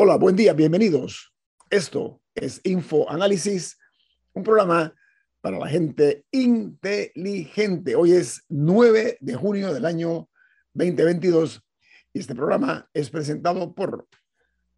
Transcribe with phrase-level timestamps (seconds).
[0.00, 1.34] Hola, buen día, bienvenidos.
[1.70, 3.76] Esto es Info Análisis,
[4.32, 4.94] un programa
[5.40, 7.96] para la gente inteligente.
[7.96, 10.28] Hoy es 9 de junio del año
[10.74, 11.60] 2022
[12.12, 14.06] y este programa es presentado por...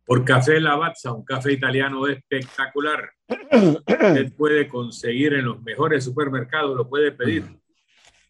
[0.07, 3.11] Por Café Lavazza, un café italiano espectacular.
[3.53, 7.45] Usted puede conseguir en los mejores supermercados, lo puede pedir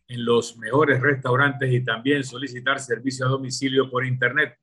[0.08, 4.59] en los mejores restaurantes y también solicitar servicio a domicilio por internet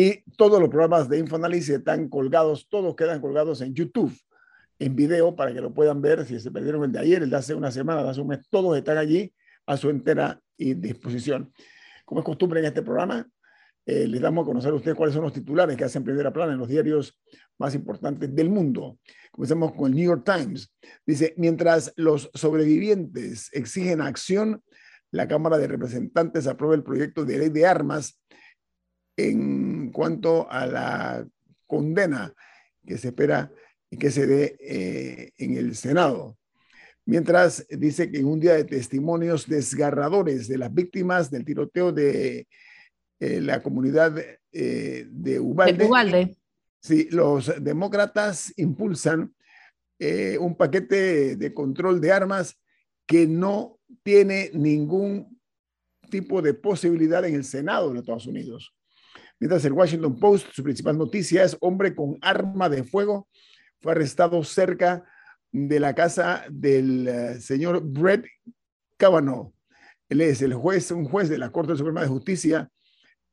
[0.00, 4.16] Y todos los programas de Infoanálisis están colgados, todos quedan colgados en YouTube,
[4.78, 6.24] en video, para que lo puedan ver.
[6.24, 8.46] Si se perdieron el de ayer, el de hace una semana, de hace un mes,
[8.48, 9.34] todos están allí
[9.66, 11.52] a su entera disposición.
[12.04, 13.28] Como es costumbre en este programa,
[13.86, 16.52] eh, les damos a conocer a ustedes cuáles son los titulares que hacen primera plana
[16.52, 17.18] en los diarios
[17.58, 19.00] más importantes del mundo.
[19.32, 20.72] Comencemos con el New York Times.
[21.04, 24.62] Dice, mientras los sobrevivientes exigen acción,
[25.10, 28.20] la Cámara de Representantes aprueba el proyecto de ley de armas
[29.18, 31.28] en cuanto a la
[31.66, 32.32] condena
[32.86, 33.52] que se espera
[33.98, 36.38] que se dé eh, en el Senado.
[37.04, 42.46] Mientras dice que en un día de testimonios desgarradores de las víctimas del tiroteo de
[43.18, 44.14] eh, la comunidad
[44.52, 46.36] eh, de Ubalde, de Ubalde.
[46.80, 49.34] Sí, los demócratas impulsan
[50.38, 52.56] un paquete de control de armas
[53.04, 55.40] que no tiene ningún
[56.08, 58.77] tipo de posibilidad en el Senado de los Estados Unidos.
[59.40, 63.28] Mientras el Washington Post, su principal noticia es hombre con arma de fuego
[63.80, 65.04] fue arrestado cerca
[65.52, 68.26] de la casa del uh, señor Brett
[68.96, 69.52] Kavanaugh.
[70.08, 72.70] Él es el juez, un juez de la Corte Suprema de Justicia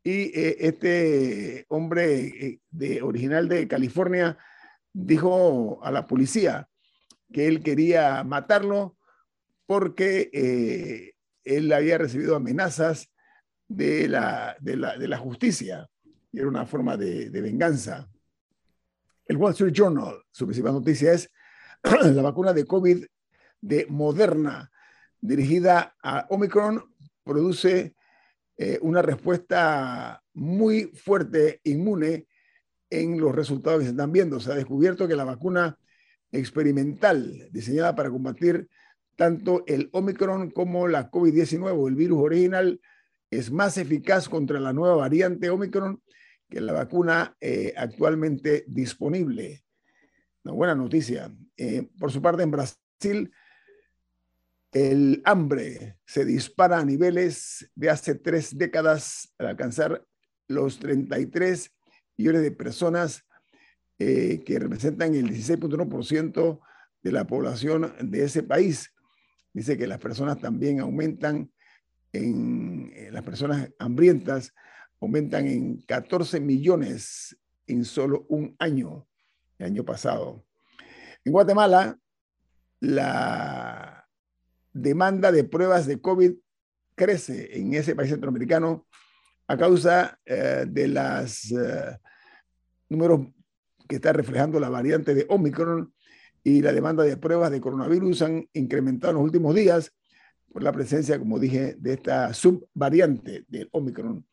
[0.03, 4.37] y eh, este hombre eh, de, original de California
[4.93, 6.69] dijo a la policía
[7.33, 8.97] que él quería matarlo
[9.65, 13.11] porque eh, él había recibido amenazas
[13.67, 15.89] de la, de la, de la justicia
[16.35, 18.09] era una forma de, de, venganza.
[19.25, 21.31] El Wall Street Journal, su principal noticia es
[21.83, 23.05] la vacuna de COVID
[23.61, 24.71] de Moderna,
[25.19, 26.83] dirigida a Omicron,
[27.23, 27.95] produce
[28.57, 32.27] eh, una respuesta muy fuerte, inmune,
[32.89, 34.39] en los resultados que se están viendo.
[34.39, 35.77] Se ha descubierto que la vacuna
[36.31, 38.69] experimental diseñada para combatir
[39.15, 42.79] tanto el Omicron como la COVID-19, el virus original,
[43.31, 46.01] es más eficaz contra la nueva variante Omicron
[46.49, 49.63] que la vacuna eh, actualmente disponible.
[50.43, 51.33] Una buena noticia.
[51.57, 53.31] Eh, por su parte, en Brasil,
[54.71, 60.05] el hambre se dispara a niveles de hace tres décadas al alcanzar
[60.47, 61.71] los 33
[62.17, 63.25] millones de personas
[63.97, 66.59] eh, que representan el 16.1%
[67.01, 68.93] de la población de ese país.
[69.53, 71.49] Dice que las personas también aumentan
[72.11, 74.53] en, eh, las personas hambrientas
[75.01, 79.07] aumentan en 14 millones en solo un año,
[79.57, 80.45] el año pasado.
[81.23, 81.97] En Guatemala,
[82.79, 84.07] la
[84.73, 86.33] demanda de pruebas de COVID
[86.95, 88.87] crece en ese país centroamericano
[89.47, 91.99] a causa eh, de los eh,
[92.89, 93.27] números
[93.87, 95.93] que está reflejando la variante de Omicron
[96.43, 99.91] y la demanda de pruebas de coronavirus han incrementado en los últimos días
[100.51, 104.25] por la presencia, como dije, de esta subvariante del Omicron.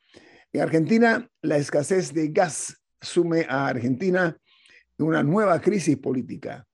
[0.53, 4.37] En Argentina, la escasez de gas sume a Argentina
[4.99, 6.67] en una nueva crisis política.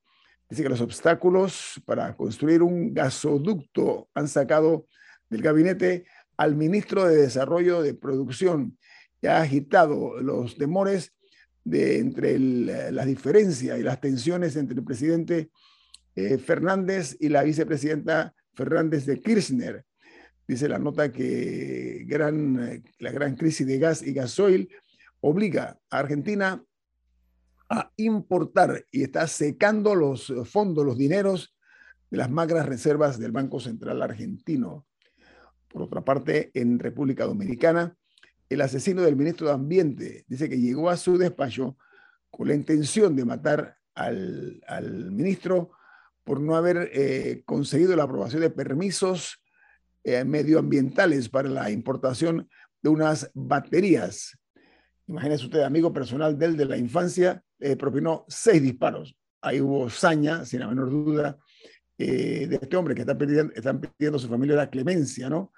[0.51, 4.87] Dice que los obstáculos para construir un gasoducto han sacado
[5.31, 8.77] del gabinete al ministro de Desarrollo de Producción
[9.21, 11.13] y ha agitado los temores
[11.63, 15.51] de entre el, las diferencias y las tensiones entre el presidente
[16.17, 19.85] eh, Fernández y la vicepresidenta Fernández de Kirchner.
[20.49, 24.71] Dice la nota que gran, la gran crisis de gas y gasoil
[25.21, 26.65] obliga a Argentina
[27.69, 31.55] a importar y está secando los fondos, los dineros
[32.11, 34.87] de las magras reservas del Banco Central argentino.
[35.69, 37.95] Por otra parte, en República Dominicana,
[38.49, 41.77] el asesino del ministro de Ambiente dice que llegó a su despacho
[42.31, 45.73] con la intención de matar al, ministro
[46.25, 49.43] por no haber eh, conseguido la aprobación de permisos
[50.15, 52.49] eh, medioambientales para la importación
[52.83, 54.39] de unas baterías.
[55.07, 59.17] Imagínese usted, amigo personal del de la infancia, eh, propinó seis disparos.
[59.41, 61.39] Ahí hubo saña, sin la menor duda,
[61.97, 65.53] de este hombre que está pidiendo, están pidiendo a su familia la clemencia, ¿no?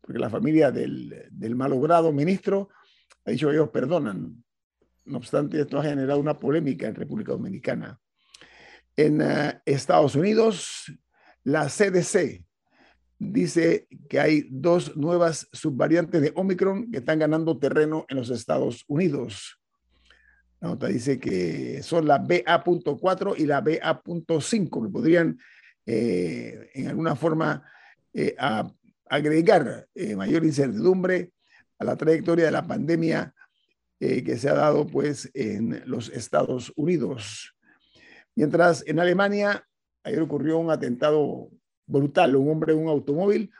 [0.00, 2.68] Porque la familia del, del malogrado ministro
[3.24, 4.42] ha dicho que ellos perdonan.
[5.04, 7.98] No obstante, esto ha generado una polémica en República Dominicana.
[8.96, 10.92] En eh, Estados Unidos,
[11.44, 12.44] la CDC
[13.20, 18.84] dice que hay dos nuevas subvariantes de Omicron que están ganando terreno en los Estados
[18.88, 19.60] Unidos.
[20.60, 25.38] La nota dice que son la BA.4 y la BA.5, que podrían
[25.86, 27.62] eh, en alguna forma
[28.12, 28.34] eh,
[29.08, 29.86] agregar
[30.16, 31.30] mayor incertidumbre
[31.78, 33.32] a la trayectoria de la pandemia
[34.02, 37.54] eh, que se ha dado pues en los Estados Unidos.
[38.34, 39.68] Mientras en Alemania,
[40.02, 41.50] ayer ocurrió un atentado
[41.90, 43.50] brutal, un hombre en un automóvil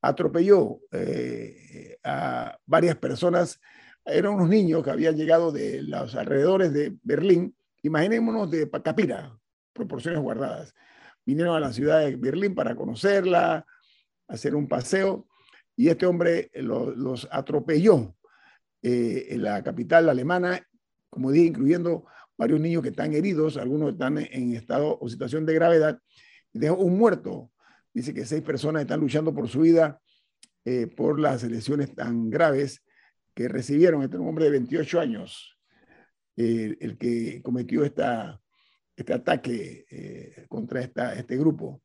[0.00, 3.60] atropelló eh, a varias personas,
[4.04, 9.36] eran unos niños que habían llegado de los alrededores de Berlín, imaginémonos de Capira,
[9.72, 10.74] proporciones guardadas.
[11.26, 13.66] Vinieron a la ciudad de Berlín para conocerla,
[14.28, 15.26] hacer un paseo,
[15.76, 18.14] y este hombre los atropelló
[18.82, 20.66] eh, en la capital alemana,
[21.10, 22.06] como dije, incluyendo
[22.36, 26.00] varios niños que están heridos, algunos están en estado o situación de gravedad.
[26.52, 27.50] Dejó un muerto.
[27.98, 30.00] Dice que seis personas están luchando por su vida
[30.64, 32.84] eh, por las lesiones tan graves
[33.34, 34.04] que recibieron.
[34.04, 35.58] Este un hombre de 28 años,
[36.36, 38.40] eh, el que cometió esta,
[38.94, 41.82] este ataque contra esta, este grupo.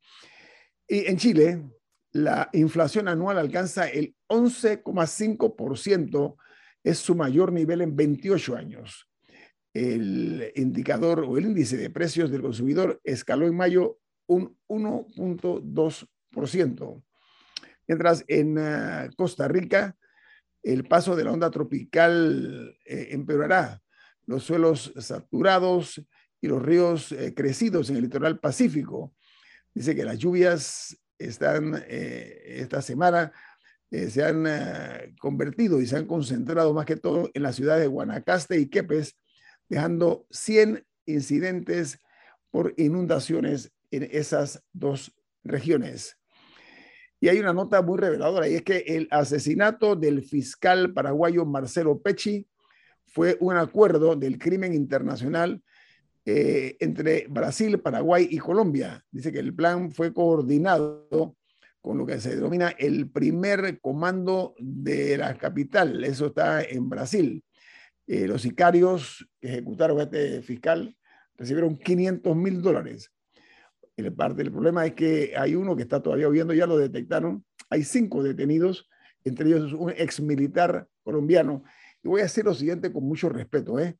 [0.88, 1.63] Y en Chile,
[2.12, 6.36] la inflación anual alcanza el 11,5%
[6.83, 9.10] es su mayor nivel en 28 años.
[9.74, 13.98] El indicador o el índice de precios del consumidor escaló en mayo
[14.28, 17.04] un 1.2%.
[17.88, 19.96] Mientras en ah, Costa Rica
[20.62, 23.81] el paso de la onda tropical eh, empeorará.
[24.25, 26.02] Los suelos saturados
[26.40, 29.14] y los ríos eh, crecidos en el litoral pacífico.
[29.74, 33.34] Dice que las lluvias están eh, esta semana
[33.94, 37.84] eh, se han eh, convertido y se han concentrado más que todo en las ciudades
[37.84, 39.16] de Guanacaste y Quepes,
[39.70, 42.00] dejando 100 incidentes
[42.50, 45.12] por inundaciones en esas dos
[45.44, 46.18] regiones.
[47.19, 52.01] Y hay una nota muy reveladora, y es que el asesinato del fiscal paraguayo Marcelo
[52.01, 52.45] Pecci
[53.06, 55.62] fue un acuerdo del crimen internacional
[56.25, 59.04] eh, entre Brasil, Paraguay y Colombia.
[59.12, 61.36] Dice que el plan fue coordinado
[61.81, 66.04] con lo que se denomina el primer comando de la capital.
[66.04, 67.44] Eso está en Brasil.
[68.07, 70.96] Eh, los sicarios que ejecutaron a este fiscal
[71.38, 73.12] recibieron 500 mil dólares.
[73.95, 77.45] El parte del problema es que hay uno que está todavía viendo, ya lo detectaron.
[77.69, 78.90] Hay cinco detenidos,
[79.24, 81.63] entre ellos un ex militar colombiano.
[82.01, 83.80] Y voy a hacer lo siguiente con mucho respeto.
[83.80, 83.98] ¿eh?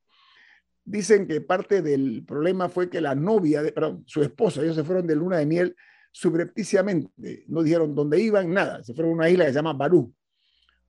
[0.84, 4.84] Dicen que parte del problema fue que la novia, de, perdón, su esposa, ellos se
[4.84, 5.76] fueron de luna de miel
[6.12, 10.14] subrepticiamente, no dijeron dónde iban, nada, se fueron a una isla que se llama Barú,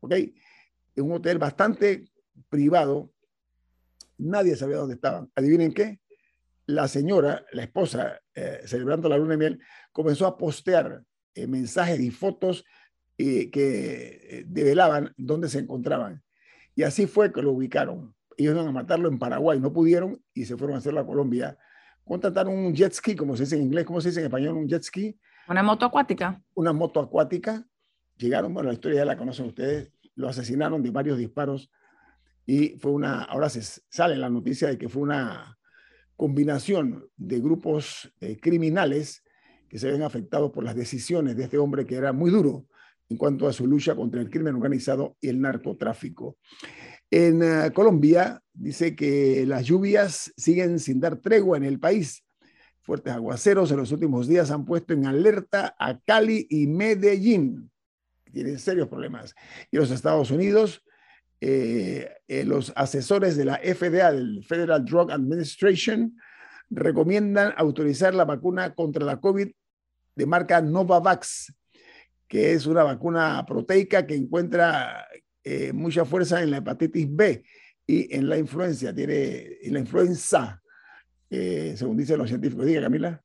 [0.00, 0.12] ¿ok?
[0.12, 2.04] En un hotel bastante
[2.50, 3.10] privado,
[4.18, 5.30] nadie sabía dónde estaban.
[5.34, 5.98] Adivinen qué,
[6.66, 9.60] la señora, la esposa, eh, celebrando la luna de miel,
[9.92, 11.02] comenzó a postear
[11.34, 12.64] eh, mensajes y fotos
[13.18, 16.22] eh, que develaban dónde se encontraban.
[16.74, 18.14] Y así fue que lo ubicaron.
[18.36, 21.56] Ellos iban a matarlo en Paraguay, no pudieron y se fueron a hacerlo a Colombia
[22.04, 24.56] contrataron un jet ski, como se dice en inglés, ¿cómo se dice en español?
[24.56, 25.18] Un jet ski.
[25.48, 26.40] Una moto acuática.
[26.54, 27.66] Una moto acuática.
[28.16, 31.70] Llegaron, bueno, la historia ya la conocen ustedes, lo asesinaron de varios disparos
[32.46, 35.58] y fue una, ahora se sale la noticia de que fue una
[36.16, 39.22] combinación de grupos eh, criminales
[39.68, 42.66] que se ven afectados por las decisiones de este hombre que era muy duro
[43.08, 46.38] en cuanto a su lucha contra el crimen organizado y el narcotráfico.
[47.10, 52.24] En eh, Colombia dice que las lluvias siguen sin dar tregua en el país.
[52.82, 57.70] Fuertes aguaceros en los últimos días han puesto en alerta a Cali y Medellín.
[58.32, 59.34] Tienen serios problemas.
[59.70, 60.82] Y los Estados Unidos,
[61.46, 66.16] eh, eh, los asesores de la FDA, del Federal Drug Administration,
[66.70, 69.50] recomiendan autorizar la vacuna contra la COVID
[70.16, 71.54] de marca Novavax,
[72.26, 75.06] que es una vacuna proteica que encuentra
[75.42, 77.44] eh, mucha fuerza en la hepatitis B
[77.86, 80.62] y en la influencia, tiene en la influenza,
[81.28, 82.64] según dicen los científicos.
[82.64, 83.22] Diga, Camila.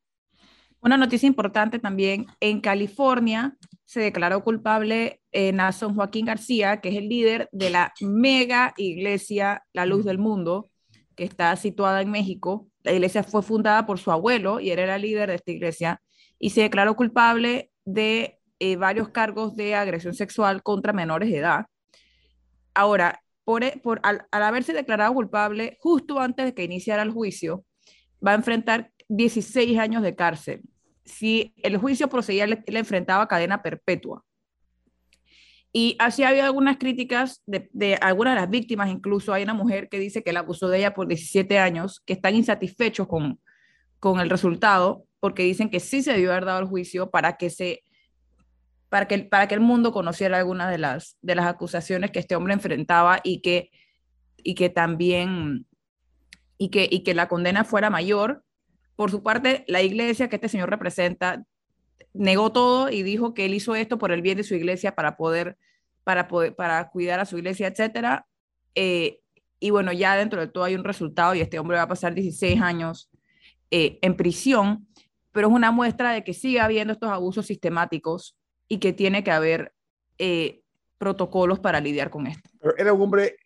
[0.82, 3.56] Una noticia importante también, en California
[3.90, 9.64] se declaró culpable eh, Nason Joaquín García, que es el líder de la mega iglesia
[9.74, 10.70] La Luz del Mundo,
[11.16, 12.68] que está situada en México.
[12.84, 16.02] La iglesia fue fundada por su abuelo y él era líder de esta iglesia
[16.38, 21.66] y se declaró culpable de eh, varios cargos de agresión sexual contra menores de edad.
[22.76, 23.24] Ahora,
[23.60, 27.66] e, por al, haberse declarado culpable justo antes de que iniciara el juicio,
[28.24, 30.62] va a enfrentar 16 años de cárcel.
[31.10, 34.24] Si el juicio procedía, le, le enfrentaba cadena perpetua.
[35.72, 40.00] Y así había algunas críticas de, algunas de las víctimas, incluso hay una mujer que
[40.00, 43.40] dice que la acusó de ella por 17 años, que están insatisfechos con,
[44.00, 47.50] con el resultado, porque dicen que sí se debió haber dado el juicio para que
[47.50, 47.84] se
[48.90, 52.36] para que, para que el mundo conociera algunas de las, de las acusaciones que este
[52.36, 53.70] hombre enfrentaba y que,
[54.38, 55.68] y que también
[56.58, 58.44] y que, y que la condena fuera mayor.
[59.00, 61.46] Por su parte, la iglesia que este señor representa
[62.14, 65.16] negó todo y dijo que él hizo esto por el bien de su iglesia para
[65.16, 65.58] poder,
[66.04, 68.28] para poder, para cuidar a su iglesia, etcétera.
[68.76, 69.22] Eh,
[69.58, 72.14] y bueno, ya dentro de todo hay un resultado y este hombre va a pasar
[72.14, 73.10] 16 años
[73.72, 74.86] eh, en prisión,
[75.32, 78.38] pero es una muestra de que sigue habiendo estos abusos sistemáticos
[78.68, 79.72] y que tiene que haber
[80.18, 80.62] eh,
[80.98, 82.50] protocolos para lidiar con esto.
[82.60, 83.38] Pero era un hombre,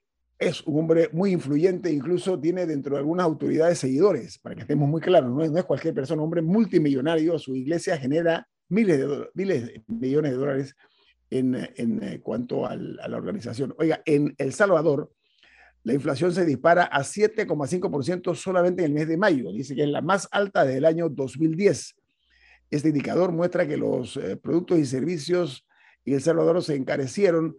[0.47, 4.87] es un hombre muy influyente, incluso tiene dentro de algunas autoridades seguidores, para que estemos
[4.87, 8.99] muy claros, no es, no es cualquier persona, un hombre multimillonario, su iglesia genera miles
[8.99, 10.75] de, miles de millones de dólares
[11.29, 13.73] en, en eh, cuanto a la organización.
[13.77, 15.11] Oiga, en El Salvador,
[15.83, 19.51] la inflación se dispara a 7,5% solamente en el mes de mayo.
[19.51, 21.95] Dice que es la más alta del año 2010.
[22.71, 25.67] Este indicador muestra que los eh, productos y servicios
[26.05, 27.57] en El Salvador se encarecieron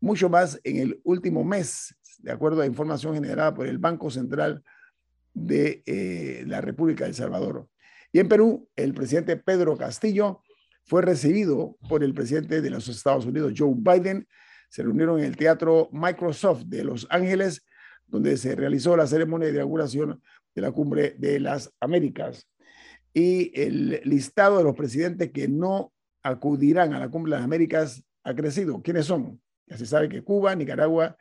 [0.00, 4.62] mucho más en el último mes, de acuerdo a información generada por el Banco Central
[5.32, 7.68] de eh, la República de Salvador.
[8.12, 10.42] Y en Perú, el presidente Pedro Castillo
[10.84, 14.28] fue recibido por el presidente de los Estados Unidos, Joe Biden.
[14.68, 17.66] Se reunieron en el Teatro Microsoft de Los Ángeles,
[18.06, 20.22] donde se realizó la ceremonia de inauguración
[20.54, 22.48] de la Cumbre de las Américas.
[23.12, 25.92] Y el listado de los presidentes que no
[26.22, 28.82] acudirán a la Cumbre de las Américas ha crecido.
[28.82, 29.40] ¿Quiénes son?
[29.66, 31.16] Ya se sabe que Cuba, Nicaragua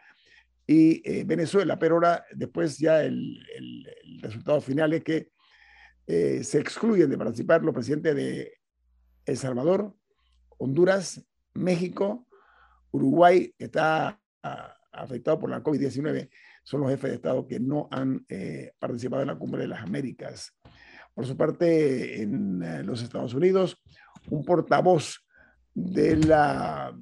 [0.66, 5.30] y eh, Venezuela, pero ahora después ya el, el, resultado final es que
[6.08, 8.54] eh, se excluyen de participar los presidentes de
[9.26, 9.94] El Salvador,
[10.58, 11.22] Honduras,
[11.54, 12.26] México,
[12.92, 16.30] Uruguay, que está a, afectado por la COVID-19,
[16.64, 19.84] son los jefes de Estado que no han eh, participado en la Cumbre de las
[19.84, 20.54] Américas.
[21.14, 23.82] Por su parte, en los Estados Unidos,
[24.30, 25.20] un portavoz
[25.74, 26.96] de la,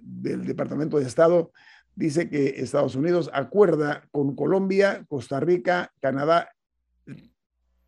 [0.00, 1.52] del Departamento de Estado
[1.94, 6.50] dice que Estados Unidos acuerda con Colombia, Costa Rica, Canadá,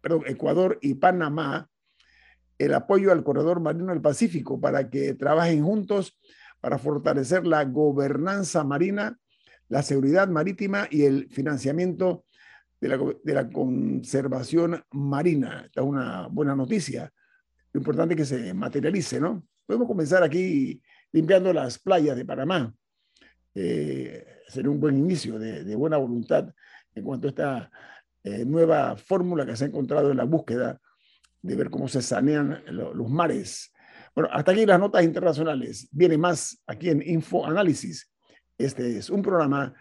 [0.01, 1.69] perdón, Ecuador y Panamá
[2.59, 6.19] el apoyo al corredor marino del Pacífico para que trabajen juntos
[6.61, 9.19] para fortalecer la gobernanza marina,
[9.69, 12.25] la seguridad marítima y el financiamiento
[12.81, 15.65] de la, conservación marina.
[15.67, 17.13] Esta es una buena noticia.
[17.73, 19.45] Lo importante es que se materialice, ¿no?
[19.67, 20.81] Podemos comenzar aquí
[21.13, 22.73] limpiando las playas de Panamá.
[23.55, 26.53] Eh, sería un buen inicio de, buena voluntad
[26.95, 27.71] en cuanto a esta
[28.25, 30.81] eh, nueva fórmula que se ha encontrado en la búsqueda
[31.41, 33.73] de ver cómo se sanean lo, los mares.
[34.15, 35.89] Bueno, hasta aquí las notas internacionales.
[35.91, 38.11] Viene más aquí en Info Análisis.
[38.59, 39.75] Este es un programa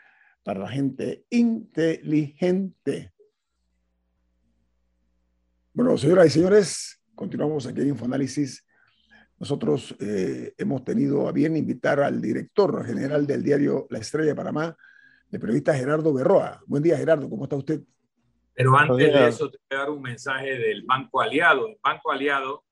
[0.43, 3.13] para la gente inteligente.
[5.73, 8.65] Bueno, señoras y señores, continuamos aquí en Infoanálisis.
[9.41, 14.35] Nosotros eh, hemos tenido a bien invitar al director general del diario La Estrella de
[14.35, 14.77] Panamá,
[15.31, 16.61] el periodista Gerardo Berroa.
[16.67, 17.81] Buen día, Gerardo, ¿cómo está usted?
[18.53, 21.69] Pero antes de eso, te voy a dar un mensaje del Banco Aliado.
[21.69, 22.65] El Banco Aliado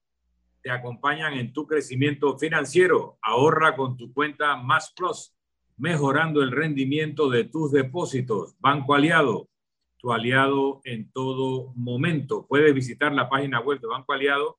[0.61, 3.17] te acompañan en tu crecimiento financiero.
[3.23, 5.33] Ahorra con tu cuenta Más Plus,
[5.75, 8.53] mejorando el rendimiento de tus depósitos.
[8.59, 9.49] Banco Aliado,
[9.97, 12.45] tu aliado en todo momento.
[12.47, 14.59] Puedes visitar la página web de Banco Aliado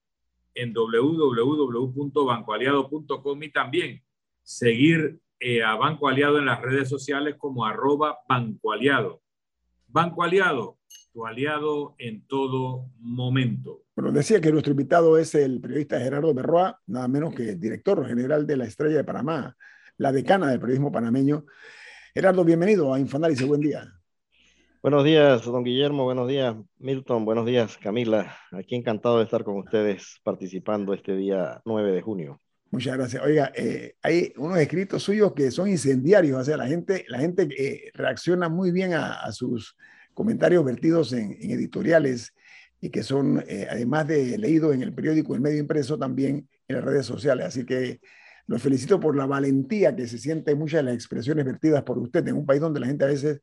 [0.55, 4.03] en www.bancoaliado.com y también
[4.43, 9.23] seguir eh, a Banco Aliado en las redes sociales como arroba Banco Aliado.
[9.87, 10.79] Banco Aliado,
[11.13, 13.83] tu aliado en todo momento.
[13.97, 18.47] Bueno, decía que nuestro invitado es el periodista Gerardo Berroa, nada menos que director general
[18.47, 19.57] de la Estrella de Panamá,
[19.99, 21.45] la decana del periodismo panameño.
[22.15, 24.00] Gerardo, bienvenido a Infoanálisis, buen día.
[24.83, 28.35] Buenos días, don Guillermo, buenos días, Milton, buenos días, Camila.
[28.51, 32.41] Aquí encantado de estar con ustedes participando este día 9 de junio.
[32.71, 33.23] Muchas gracias.
[33.23, 37.47] Oiga, eh, hay unos escritos suyos que son incendiarios, o sea, la gente, la gente
[37.59, 39.77] eh, reacciona muy bien a, sus
[40.15, 42.33] comentarios vertidos en, en, editoriales
[42.81, 46.77] y que son, eh, además de leídos en el periódico, el medio impreso, también en
[46.77, 47.45] las redes sociales.
[47.45, 48.01] Así que
[48.47, 51.99] los felicito por la valentía que se siente en muchas de las expresiones vertidas por
[51.99, 53.43] usted en un país donde la gente a veces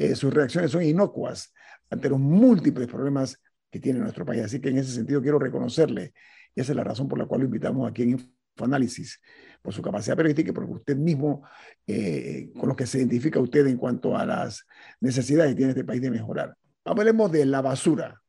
[0.00, 1.52] eh, sus reacciones son inocuas
[1.90, 3.38] ante los múltiples problemas
[3.70, 4.42] que tiene nuestro país.
[4.42, 6.14] Así que en ese sentido quiero reconocerle,
[6.54, 8.18] y esa es la razón por la cual lo invitamos aquí en
[8.56, 9.20] Infoanálisis,
[9.60, 11.42] por su capacidad periodística y por usted mismo,
[11.86, 14.66] eh, con lo que se identifica usted en cuanto a las
[15.00, 16.56] necesidades que tiene este país de mejorar.
[16.82, 18.22] Hablemos de la basura,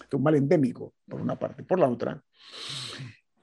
[0.00, 1.62] es un mal endémico, por una parte.
[1.62, 2.24] Por la otra,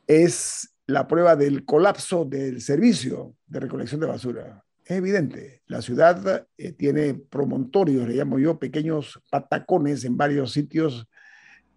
[0.07, 4.65] es la prueba del colapso del servicio de recolección de basura.
[4.89, 11.07] Es evidente, la ciudad eh, tiene promontorios, le llamo yo, pequeños patacones en varios sitios.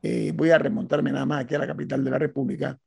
[0.02, 2.81] Eh, voy a remontarme nada más aquí a la capital de la República.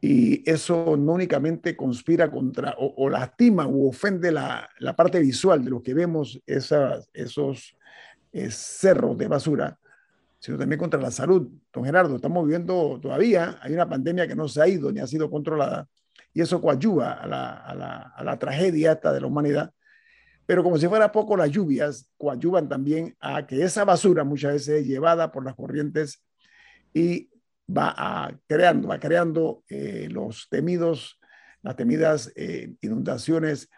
[0.00, 5.70] Y eso no únicamente conspira contra o, lastima o ofende la, la, parte visual de
[5.70, 7.76] lo que vemos, esas, esos
[8.32, 9.78] eh, cerros de basura,
[10.40, 11.48] sino también contra la salud.
[11.72, 15.06] Don Gerardo, estamos viviendo todavía, hay una pandemia que no se ha ido ni ha
[15.06, 15.88] sido controlada,
[16.32, 19.72] y eso coadyuva a la, a la, a la tragedia esta de la humanidad.
[20.46, 24.80] Pero como si fuera poco, las lluvias coadyuvan también a que esa basura muchas veces
[24.80, 26.22] es llevada por las corrientes
[26.94, 27.28] y
[27.68, 31.18] va a, creando, va creando eh, los temidos,
[31.62, 33.68] las temidas eh, inundaciones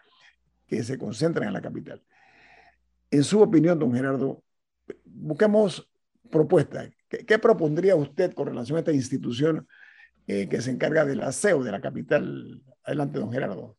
[0.65, 2.01] que se concentran en la capital.
[3.09, 4.41] En su opinión, don Gerardo,
[5.03, 5.89] busquemos
[6.29, 6.89] propuesta.
[7.09, 9.67] ¿Qué, propondría usted con relación a esta institución
[10.31, 12.61] eh, que se encarga del aseo de la capital?
[12.85, 13.75] Adelante, don Gerardo.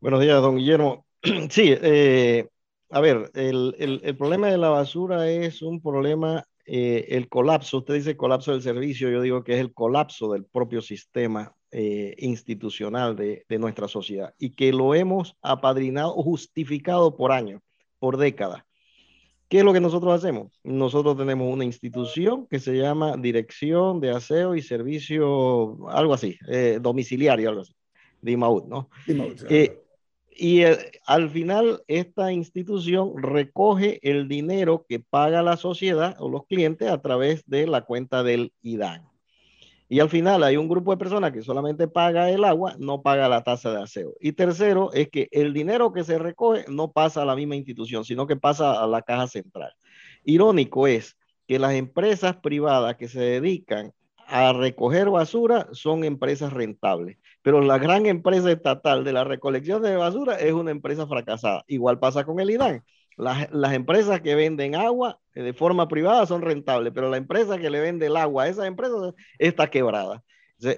[0.00, 1.04] Buenos días, don Guillermo.
[1.50, 2.48] Sí, eh,
[2.90, 7.94] a ver, el, el, problema de la basura es un problema, eh, el colapso, usted
[7.94, 13.46] dice colapso del servicio, yo digo que es el colapso del propio sistema institucional de,
[13.48, 17.62] de, nuestra sociedad y que lo hemos apadrinado justificado por años,
[17.98, 18.62] por décadas.
[19.52, 20.50] ¿Qué es lo que nosotros hacemos?
[20.64, 26.78] Nosotros tenemos una institución que se llama Dirección de Aseo y Servicio, algo así, eh,
[26.80, 27.74] domiciliario, algo así,
[28.22, 28.88] DIMAUD, ¿no?
[29.50, 29.78] Eh,
[30.30, 36.46] y eh, al final esta institución recoge el dinero que paga la sociedad o los
[36.46, 39.11] clientes a través de la cuenta del IDAN.
[39.92, 43.28] Y al final hay un grupo de personas que solamente paga el agua, no paga
[43.28, 44.14] la tasa de aseo.
[44.20, 48.02] Y tercero es que el dinero que se recoge no pasa a la misma institución,
[48.02, 49.70] sino que pasa a la caja central.
[50.24, 53.92] Irónico es que las empresas privadas que se dedican
[54.28, 59.94] a recoger basura son empresas rentables, pero la gran empresa estatal de la recolección de
[59.96, 61.64] basura es una empresa fracasada.
[61.66, 62.82] Igual pasa con el IDAN.
[63.16, 67.70] Las, empresas que venden agua eh, de forma privada son rentables, pero la empresa que
[67.70, 70.22] le vende el agua a esa empresa está quebrada.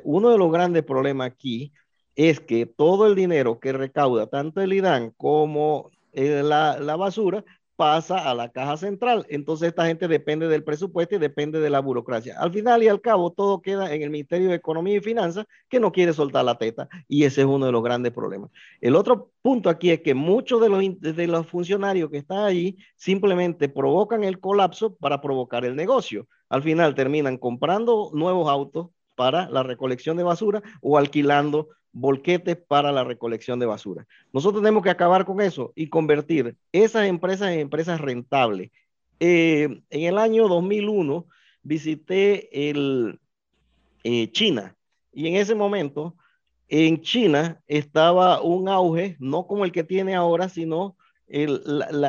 [0.05, 1.73] uno de los grandes problemas aquí
[2.16, 7.44] es que todo el dinero que recauda tanto el IDAN como eh, la, la basura
[7.77, 9.27] pasa a la caja central.
[9.29, 12.39] Entonces esta gente depende del presupuesto y depende de la burocracia.
[12.39, 15.81] Al final y al cabo, todo queda en el Ministerio de Economía y Finanzas que
[15.81, 18.51] no quiere soltar la teta y ese es uno de los grandes problemas.
[18.81, 22.79] El otro punto aquí es que muchos de los, de los funcionarios que están allí
[22.97, 26.29] simplemente provocan el colapso para provocar el negocio.
[26.49, 32.93] Al final terminan comprando nuevos autos para la recolección de basura o alquilando volquetes para
[32.93, 34.07] la recolección de basura.
[34.33, 38.71] Nosotros tenemos que acabar con eso y convertir esas empresas en empresas rentables.
[39.21, 41.27] Eh, en el año 2001
[41.63, 43.21] visité el,
[44.03, 44.77] eh, China
[45.13, 46.17] y en ese momento
[46.69, 50.97] en China estaba un auge, no como el que tiene ahora, sino
[51.29, 51.63] el,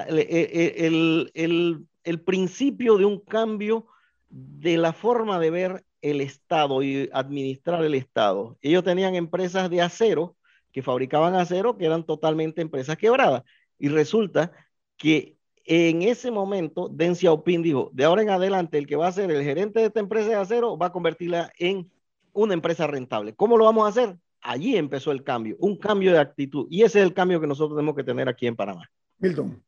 [0.10, 3.86] el, el, el principio de un cambio
[4.30, 8.58] de la forma de ver el Estado y administrar el Estado.
[8.62, 10.36] Ellos tenían empresas de acero
[10.72, 13.44] que fabricaban acero que eran totalmente empresas quebradas.
[13.80, 14.52] Y resulta
[14.98, 19.12] que en ese momento Deng Xiaoping dijo, de ahora en adelante el que va a
[19.12, 21.90] ser el gerente de esta empresa de acero va a convertirla en
[22.34, 23.34] una empresa rentable.
[23.34, 24.16] ¿Cómo lo vamos a hacer?
[24.42, 26.68] Allí empezó el cambio, un cambio de actitud.
[26.70, 28.88] Y ese es el cambio que nosotros tenemos que tener aquí en Panamá.
[29.18, 29.64] Milton.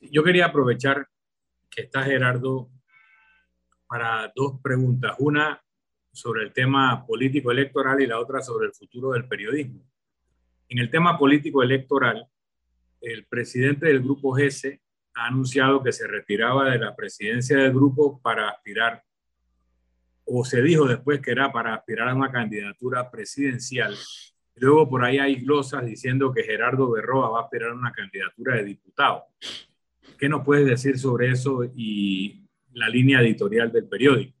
[0.00, 1.08] Yo quería aprovechar
[1.68, 2.70] que está Gerardo
[3.86, 5.14] para dos preguntas.
[5.18, 5.62] Una
[6.12, 9.82] sobre el tema político electoral y la otra sobre el futuro del periodismo.
[10.68, 12.26] En el tema político electoral,
[13.00, 14.80] el presidente del grupo GESE
[15.14, 19.04] ha anunciado que se retiraba de la presidencia del grupo para aspirar,
[20.24, 23.94] o se dijo después que era para aspirar a una candidatura presidencial.
[24.56, 28.56] Luego por ahí hay glosas diciendo que Gerardo Berroa va a aspirar a una candidatura
[28.56, 29.24] de diputado.
[30.18, 32.45] ¿Qué nos puedes decir sobre eso y
[32.76, 34.36] la línea editorial del periódico.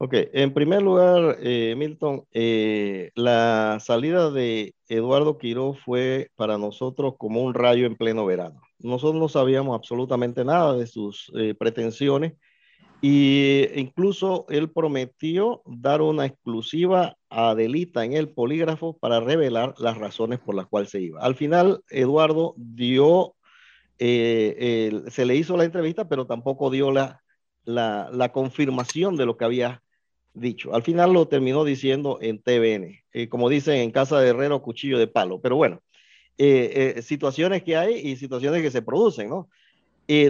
[0.00, 7.14] Ok, en primer lugar, eh, Milton, eh, la salida de Eduardo Quiró fue para nosotros
[7.18, 8.60] como un rayo en pleno verano.
[8.78, 12.34] Nosotros no sabíamos absolutamente nada de sus eh, pretensiones
[13.00, 19.98] Y incluso él prometió dar una exclusiva a Adelita en el polígrafo para revelar las
[19.98, 21.20] razones por las cuales se iba.
[21.20, 23.34] Al final, Eduardo dio,
[23.98, 27.20] eh, se le hizo la entrevista, pero tampoco dio la,
[28.32, 29.82] confirmación de lo que había
[30.34, 30.74] dicho.
[30.74, 34.98] Al final lo terminó diciendo en TVN, eh, como dicen en casa de Herrero, cuchillo
[34.98, 35.40] de palo.
[35.40, 35.82] Pero bueno,
[36.36, 39.48] eh, situaciones que hay y situaciones que se producen, ¿no?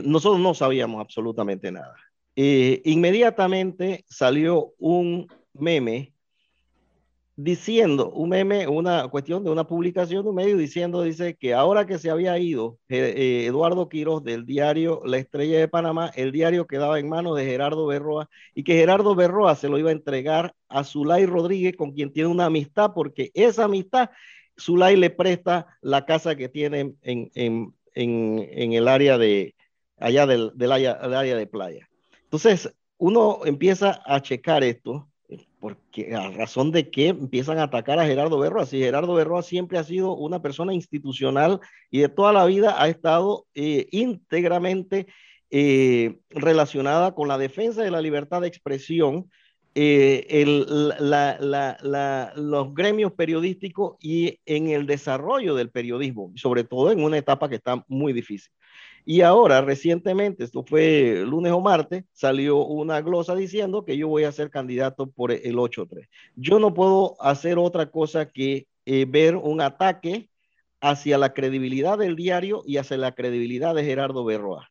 [0.02, 1.94] nosotros no sabíamos absolutamente nada.
[2.40, 6.12] Eh, inmediatamente salió un meme
[7.40, 11.86] diciendo, un meme, una cuestión de una publicación de un medio diciendo, dice que ahora
[11.86, 16.32] que se había ido eh, eh, Eduardo Quiroz del diario La Estrella de Panamá, el
[16.32, 19.92] diario quedaba en manos de Gerardo Berroa y que Gerardo Berroa se lo iba a
[19.92, 24.10] entregar a Zulay Rodríguez, con quien tiene una amistad, porque esa amistad,
[24.58, 29.54] Zulay le presta la casa que tiene en, en, en, el área de,
[29.96, 31.88] allá del, del área, área de playa.
[32.24, 35.08] Entonces, uno empieza a checar esto,
[35.60, 38.66] porque a razón de que empiezan a atacar a Gerardo Berroa.
[38.66, 41.60] Si Gerardo Berroa siempre ha sido una persona institucional
[41.90, 45.06] y de toda la vida ha estado eh, íntegramente
[45.50, 49.30] eh, relacionada con la defensa de la libertad de expresión,
[49.74, 50.44] eh,
[52.34, 57.56] los gremios periodísticos y en el desarrollo del periodismo, sobre todo en una etapa que
[57.56, 58.50] está muy difícil.
[59.10, 64.24] Y ahora, recientemente, esto fue lunes o martes, salió una glosa diciendo que yo voy
[64.24, 66.10] a ser candidato por el 8-3.
[66.36, 70.28] Yo no puedo hacer otra cosa que eh, ver un ataque
[70.82, 74.68] hacia la credibilidad del diario y hacia la credibilidad de Gerardo Berroa.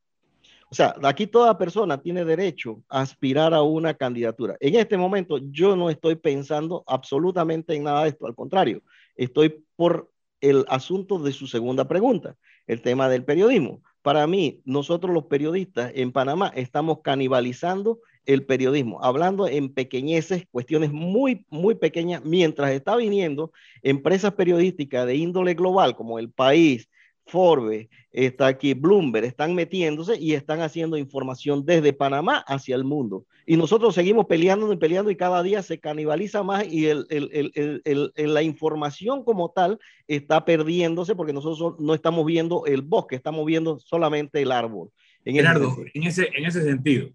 [0.70, 4.56] O sea, aquí toda persona tiene derecho a aspirar a una candidatura.
[4.60, 8.84] En este momento yo no estoy pensando absolutamente en nada de esto, al contrario,
[9.16, 12.36] estoy por el asunto de su segunda pregunta,
[12.68, 13.82] el tema del periodismo.
[14.08, 20.94] Para mí, nosotros los periodistas en Panamá estamos canibalizando el periodismo, hablando en pequeñeces, cuestiones
[20.94, 26.90] muy, muy pequeñas, mientras está viniendo empresas periodísticas de índole global como El País,
[27.26, 33.26] Forbes, está aquí Bloomberg, están metiéndose y están haciendo información desde Panamá hacia el mundo.
[33.50, 37.82] Y nosotros seguimos peleando y peleando y cada día se canibaliza más y el, el,
[37.86, 43.46] el, la información como tal está perdiéndose porque nosotros no estamos viendo el bosque, estamos
[43.46, 44.90] viendo solamente el árbol.
[45.24, 47.10] En Gerardo, en ese, en ese sentido,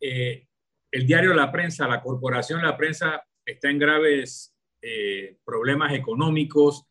[0.00, 0.48] eh,
[0.90, 6.86] el diario La Prensa, la corporación La Prensa está en graves eh, problemas económicos,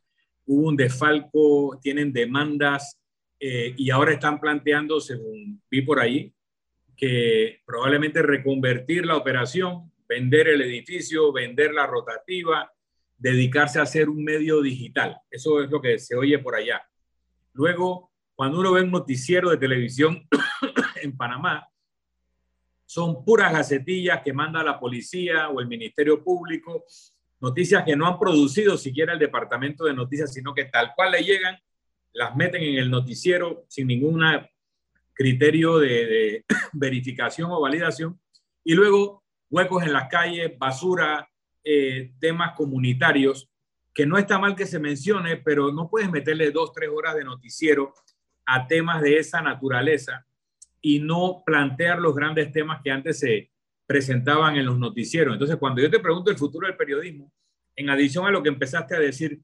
[0.45, 2.97] hubo un desfalco, tienen demandas
[3.38, 6.34] eh, y ahora están planteando, según vi por ahí,
[6.98, 12.74] que probablemente reconvertir la operación, vender el edificio, vender la rotativa,
[13.18, 15.18] dedicarse a hacer un medio digital.
[15.30, 16.82] Eso es lo que se oye por allá.
[17.54, 20.28] Luego, cuando uno ve un noticiero de televisión
[21.02, 21.68] en Panamá,
[22.86, 26.86] son puras gacetillas que manda la policía o el Ministerio Público
[27.40, 31.24] noticias que no han producido siquiera el departamento de noticias, sino que tal cual le
[31.24, 31.58] llegan,
[32.14, 34.24] las meten en el noticiero sin ningún
[35.17, 38.19] criterio de, verificación o validación.
[38.63, 41.30] Y luego huecos en las calles, basura,
[41.63, 43.49] eh, temas comunitarios,
[43.93, 47.23] que no está mal que se mencione, pero no puedes meterle dos, tres horas de
[47.23, 47.93] noticiero
[48.45, 50.25] a temas de esa naturaleza
[50.82, 53.49] y no plantear los grandes temas que antes se,
[53.88, 55.34] presentaban en los noticieros.
[55.34, 57.32] Entonces, cuando yo te pregunto el futuro del periodismo,
[57.75, 59.39] en adición a lo que empezaste a decir,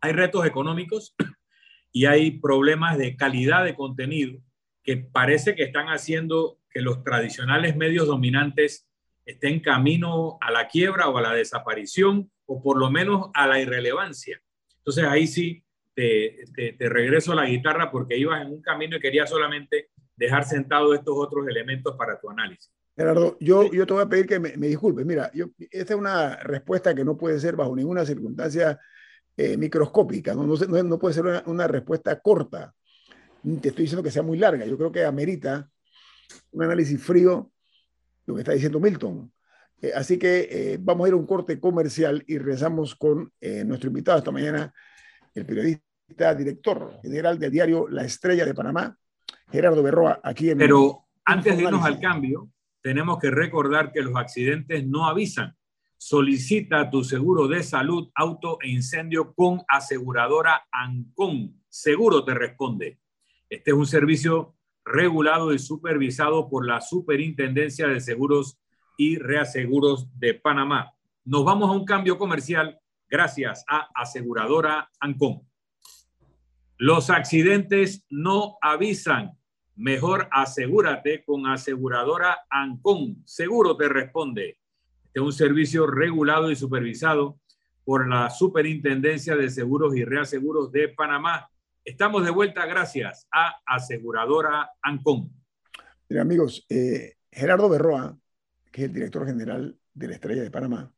[0.00, 1.14] hay retos económicos
[1.92, 4.40] y hay problemas de calidad de contenido
[4.82, 8.88] que parece que están haciendo que los tradicionales medios dominantes
[9.24, 13.60] estén camino a la quiebra o a la desaparición o por lo menos a la
[13.60, 14.40] irrelevancia.
[14.78, 15.64] Entonces ahí sí
[15.94, 19.90] te, te, te regreso a la guitarra porque ibas en un camino y querías solamente
[20.16, 22.72] dejar sentados estos otros elementos para tu análisis.
[22.96, 25.06] Gerardo, yo, yo te voy a pedir que me, me disculpes.
[25.06, 28.78] Mira, yo, esta es una respuesta que no puede ser bajo ninguna circunstancia
[29.34, 32.74] eh, microscópica, no, no, no, puede ser una, una, respuesta corta.
[33.42, 34.64] Te estoy diciendo que sea muy larga.
[34.66, 35.68] Yo creo que amerita
[36.52, 37.50] un análisis frío
[38.26, 39.32] lo que está diciendo Milton.
[39.80, 43.32] Eh, así que eh, vamos a ir a un corte comercial y regresamos con
[43.64, 44.72] nuestro invitado esta mañana,
[45.34, 48.96] el periodista, director general del diario La Estrella de Panamá,
[49.50, 50.58] Gerardo Berroa, aquí en...
[50.58, 52.50] Pero antes de irnos al cambio,
[52.82, 55.56] tenemos que recordar que los accidentes no avisan.
[55.96, 61.62] Solicita tu seguro de salud, auto e incendio con aseguradora Ancon.
[61.68, 62.98] Seguro te responde.
[63.52, 68.58] Este es un servicio regulado y supervisado por la Superintendencia de Seguros
[68.96, 70.94] y Reaseguros de Panamá.
[71.26, 75.42] Nos vamos a un cambio comercial gracias a aseguradora Ancon.
[76.78, 79.32] Los accidentes no avisan
[79.76, 83.22] Mejor asegúrate con aseguradora Ancon.
[83.26, 84.56] Seguro te responde.
[85.04, 87.38] Este es un servicio regulado y supervisado
[87.84, 91.51] por la Superintendencia de Seguros y Reaseguros de Panamá.
[91.84, 95.32] Estamos de vuelta gracias a Aseguradora Ancon.
[96.08, 98.16] Mira, amigos, eh, Gerardo Berroa,
[98.70, 100.92] que es el director general de la Estrella de Panamá,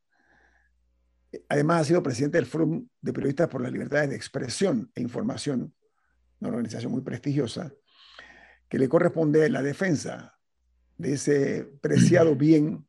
[1.48, 5.74] además ha sido presidente del Fórum de Periodistas por las Libertades de Expresión e Información,
[6.40, 7.72] una organización muy prestigiosa,
[8.68, 10.38] que le corresponde la defensa
[10.98, 12.86] de ese preciado bien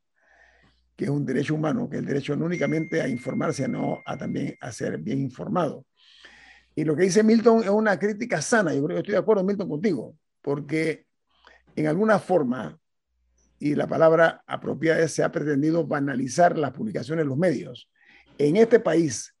[0.96, 4.18] que es un derecho humano, que es el derecho no únicamente a informarse, sino a
[4.18, 5.86] también a ser bien informado.
[6.78, 9.42] Y lo que dice Milton es una crítica sana, yo creo que estoy de acuerdo,
[9.42, 11.06] Milton, contigo, porque
[11.74, 12.78] en alguna forma,
[13.58, 17.88] y la palabra apropiada es, se ha pretendido banalizar las publicaciones en los medios.
[18.36, 19.34] En este país,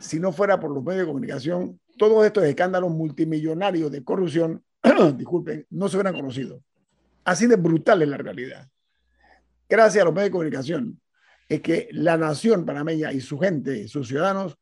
[0.00, 4.64] si no fuera por los medios de comunicación, todos estos escándalos multimillonarios de corrupción
[5.16, 6.60] disculpen, no se hubieran conocido.
[7.24, 8.68] Así de brutal es la realidad.
[9.68, 11.00] Gracias a los medios de comunicación,
[11.48, 14.58] es que la nación panameña y su gente, sus ciudadanos,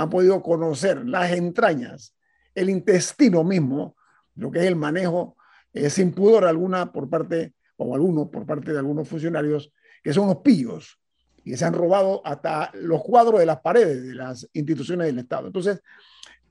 [0.00, 2.14] han podido conocer las entrañas,
[2.54, 3.96] el intestino mismo,
[4.34, 5.36] lo que es el manejo
[5.72, 10.28] eh, sin pudor alguna por parte, o alguno por parte de algunos funcionarios, que son
[10.28, 10.98] los pillos
[11.44, 15.18] y que se han robado hasta los cuadros de las paredes de las instituciones del
[15.18, 15.46] Estado.
[15.46, 15.80] Entonces,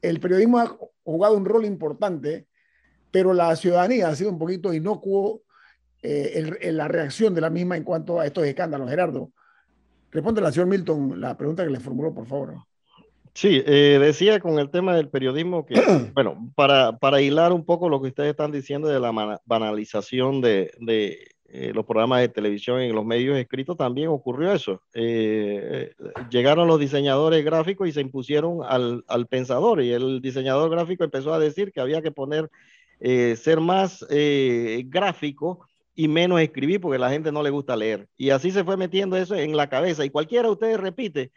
[0.01, 2.47] el periodismo ha jugado un rol importante
[3.11, 5.43] pero la ciudadanía ha sido un poquito inocuo
[6.01, 8.89] eh, la reacción de la misma en cuanto a estos escándalos.
[8.89, 9.31] Gerardo,
[10.11, 12.55] responde la señor Milton la pregunta que le formuló, por favor.
[13.33, 15.73] Sí, eh, decía con el tema del periodismo que,
[16.13, 20.71] bueno, para, para hilar un poco lo que ustedes están diciendo de la banalización de,
[20.79, 24.81] de eh, los programas de televisión en los medios escritos, también ocurrió eso.
[26.29, 31.33] llegaron los diseñadores gráficos y se impusieron al, al, pensador y el diseñador gráfico empezó
[31.33, 32.49] a decir que había que poner
[32.99, 35.65] eh, ser más eh, gráfico
[35.95, 38.07] y menos escribir porque la gente no le gusta leer.
[38.17, 40.03] Y así se fue metiendo eso en la cabeza.
[40.03, 41.31] Y cualquiera de ustedes repite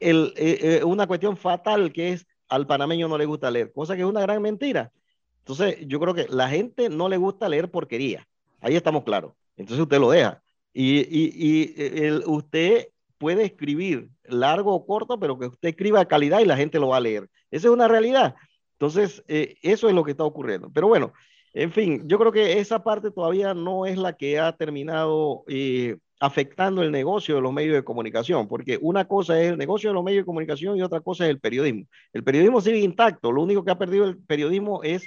[0.00, 4.02] el, eh, una cuestión fatal que es al panameño no le gusta leer, cosa que
[4.02, 4.92] es una gran mentira.
[5.38, 8.26] Entonces, yo creo que la gente no le gusta leer porquería.
[8.60, 9.32] Ahí estamos claros.
[9.56, 10.42] Entonces usted lo deja.
[10.72, 16.46] Y, y, y usted puede escribir largo o corto, pero que usted escriba calidad y
[16.46, 17.28] la gente lo va a leer.
[17.50, 18.34] Esa es una realidad.
[18.72, 20.70] Entonces, eh, eso es lo que está ocurriendo.
[20.72, 21.12] Pero bueno,
[21.52, 25.98] en fin, yo creo que esa parte todavía no es la que ha terminado eh,
[26.20, 29.94] afectando el negocio de los medios de comunicación, porque una cosa es el negocio de
[29.94, 31.86] los medios de comunicación y otra cosa es el periodismo.
[32.12, 35.04] El periodismo sigue intacto, lo único que ha perdido el periodismo es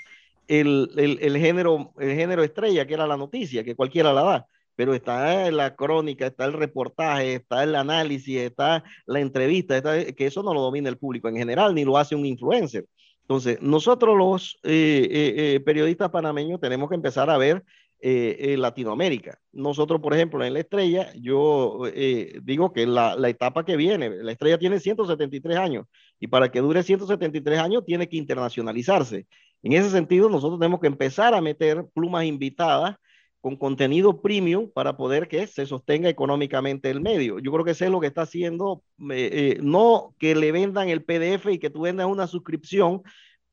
[0.47, 4.93] el, el, género, el género estrella, que era la noticia, que cualquiera la da pero
[4.93, 10.53] está la crónica, está el reportaje, está el análisis, está la entrevista, que eso no
[10.53, 12.85] lo domina el público en general, ni lo hace un influencer.
[13.21, 17.63] Entonces, nosotros los eh, eh, eh, periodistas panameños tenemos que empezar a ver
[18.01, 19.39] Latinoamérica.
[19.51, 21.81] Nosotros, por ejemplo, en la estrella, yo
[22.43, 25.85] digo que la, la, etapa que viene, la estrella tiene 173 años
[26.19, 29.25] y para que dure 173 años tiene que internacionalizarse.
[29.63, 32.95] En ese sentido, nosotros tenemos que empezar a meter plumas invitadas
[33.41, 37.39] con contenido premium para poder que se sostenga económicamente el medio.
[37.39, 40.89] Yo creo que eso es lo que está haciendo, eh, eh, no que le vendan
[40.89, 43.03] el PDF y que tú vendas una suscripción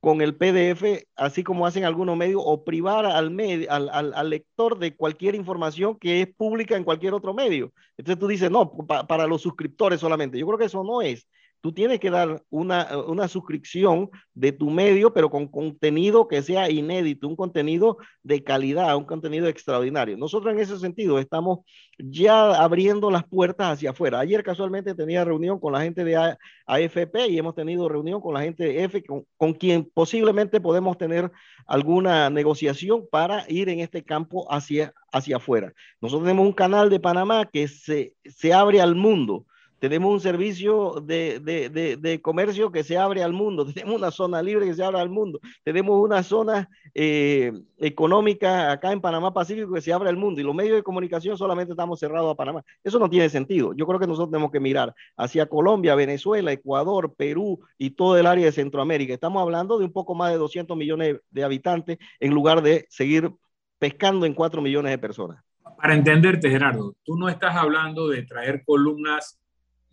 [0.05, 4.79] con el PDF, así como hacen algunos medios, o privar al, medio, al, al, lector
[4.79, 7.73] de cualquier información que es pública en cualquier otro medio.
[7.97, 8.71] Entonces tú dices, no,
[9.09, 10.38] para los suscriptores solamente.
[10.38, 11.27] Yo creo que eso no es
[11.64, 16.68] tú tienes que dar una, una, suscripción de tu medio, pero con contenido que sea
[16.68, 20.18] inédito, un contenido de calidad, un contenido extraordinario.
[20.18, 21.61] Nosotros en ese sentido estamos
[21.98, 24.20] ya abriendo las puertas hacia afuera.
[24.20, 28.42] Ayer casualmente tenía reunión con la gente de AFP y hemos tenido reunión con la
[28.42, 31.33] gente de F, con, con quien posiblemente podemos tener
[31.66, 35.72] alguna negociación para ir en este campo hacia, hacia afuera.
[36.03, 39.46] Nosotros tenemos un canal de Panamá que se, se abre al mundo
[39.79, 44.43] tenemos un servicio de, de, de, comercio que se abre al mundo, tenemos una zona
[44.43, 49.73] libre que se abre al mundo, tenemos una zona eh, económica acá en Panamá Pacífico
[49.75, 52.65] que se abre al mundo y los medios de comunicación solamente estamos cerrados a Panamá.
[52.83, 53.75] Eso no tiene sentido.
[53.75, 58.27] Yo creo que nosotros tenemos que mirar hacia Colombia, Venezuela, Ecuador, Perú y todo el
[58.27, 59.13] área de Centroamérica.
[59.13, 63.33] Estamos hablando de un poco más de 200 millones de habitantes en lugar de seguir
[63.79, 65.43] pescando en 4 millones de personas.
[65.77, 69.39] Para entenderte, Gerardo, tú no estás hablando de traer columnas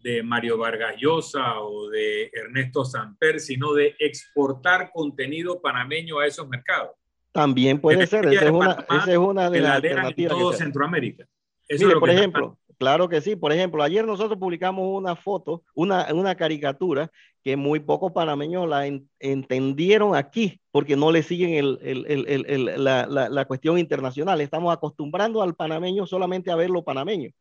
[0.02, 6.48] de Mario Vargas Llosa o de Ernesto Samper, sino de exportar contenido panameño a esos
[6.48, 6.92] mercados.
[7.32, 10.34] También puede ser, esa es, una, esa es, una, de las alternativas.
[10.34, 11.26] En todo Centroamérica.
[11.68, 13.38] Eso Mire, por ejemplo, claro que sí.
[13.38, 17.10] Por ejemplo, ayer nosotros publicamos una foto, una, una caricatura
[17.42, 18.86] que muy pocos panameños la
[19.20, 24.42] entendieron aquí, porque no le siguen el, el, el, la, la, la, cuestión internacional.
[24.42, 27.32] Estamos acostumbrando al panameño solamente a ver lo panameño.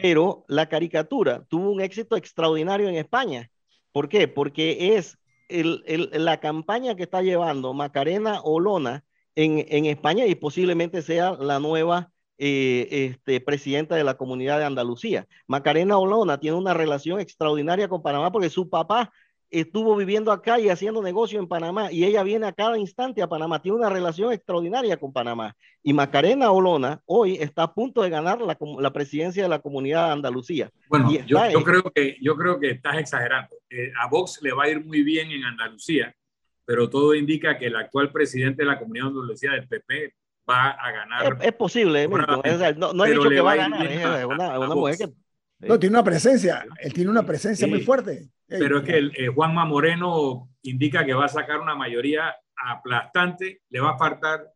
[0.00, 3.50] Pero la caricatura tuvo un éxito extraordinario en España.
[3.92, 4.28] ¿Por qué?
[4.28, 11.32] Porque es la campaña que está llevando Macarena Olona en, en España y posiblemente sea
[11.32, 15.26] la nueva eh, este, presidenta de la comunidad de Andalucía.
[15.48, 19.10] Macarena Olona tiene una relación extraordinaria con Panamá porque su papá
[19.50, 23.28] estuvo viviendo acá y haciendo negocio en Panamá y ella viene a cada instante a
[23.28, 25.56] Panamá, tiene una relación extraordinaria con Panamá.
[25.82, 30.06] Y Macarena Olona hoy está a punto de ganar la, la presidencia de la comunidad
[30.06, 30.70] de Andalucía.
[30.88, 33.56] Bueno, yo, yo, creo que, yo creo que estás exagerando.
[33.70, 36.14] Eh, a Vox le va a ir muy bien en Andalucía,
[36.64, 40.14] pero todo indica que el actual presidente de la comunidad de Andalucía del PP
[40.48, 41.38] va a ganar.
[41.42, 45.08] Es, posible, no, no he dicho que va a ganar, es una, una mujer que...
[45.60, 48.30] No, tiene una presencia, él tiene una presencia muy fuerte.
[48.46, 53.62] Pero es que el, eh, Juanma Moreno indica que va a sacar una mayoría aplastante,
[53.68, 54.52] le va a faltar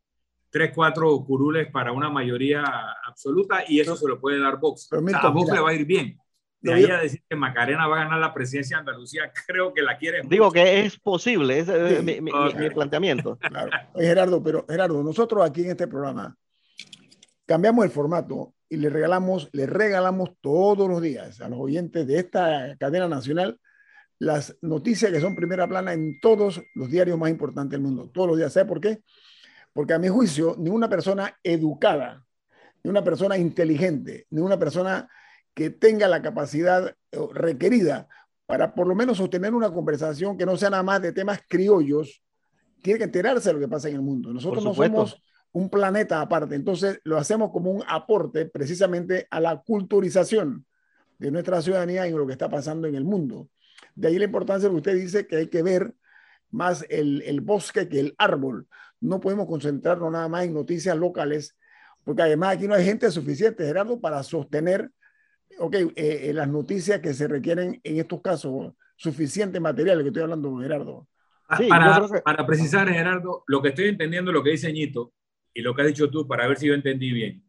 [0.51, 2.63] tres, cuatro curules para una mayoría
[3.07, 4.89] absoluta y eso se lo puede dar Vox.
[4.93, 6.17] a Vox le va a ir bien.
[6.61, 9.83] De ahí a decir que Macarena va a ganar la presidencia de Andalucía, creo que
[9.83, 10.21] la quiere.
[10.25, 12.31] Digo que es posible, ese es mi, mi,
[12.71, 13.37] planteamiento.
[13.53, 13.71] Claro.
[13.97, 16.37] Gerardo, pero Gerardo, nosotros aquí en este programa
[17.45, 22.19] cambiamos el formato y le regalamos, le regalamos todos los días a los oyentes de
[22.19, 23.61] esta cadena nacional
[24.19, 28.29] las noticias que son primera plana en todos los diarios más importantes del mundo, todos
[28.29, 28.51] los días.
[28.51, 29.03] ¿Sabe por qué?
[29.75, 32.25] Porque a mi juicio, ni una persona educada,
[32.83, 35.07] ni una persona inteligente, ni una persona
[35.53, 38.09] que tenga la capacidad eh, requerida
[38.47, 42.23] para por lo menos sostener una conversación que no sea nada más de temas criollos,
[42.81, 44.33] tiene que enterarse de lo que pasa en el mundo.
[44.33, 49.61] Nosotros no somos un planeta aparte, entonces lo hacemos como un aporte precisamente a la
[49.61, 50.65] culturización
[51.19, 53.49] de nuestra ciudadanía y lo que está pasando en el mundo.
[53.95, 55.95] De ahí la importancia de lo que usted dice que hay que ver
[56.51, 58.67] más el, el bosque que el árbol.
[59.01, 61.57] No podemos concentrarnos nada más en noticias locales,
[62.03, 64.91] porque además aquí no hay gente suficiente, Gerardo, para sostener
[65.59, 70.23] okay, eh, eh, las noticias que se requieren en estos casos, suficiente material, que estoy
[70.23, 71.09] hablando, Gerardo.
[71.49, 75.13] Ah, para, para precisar, Gerardo, lo que estoy entendiendo, lo que dice Ñito
[75.55, 77.43] y lo que has dicho tú, para ver si yo entendí bien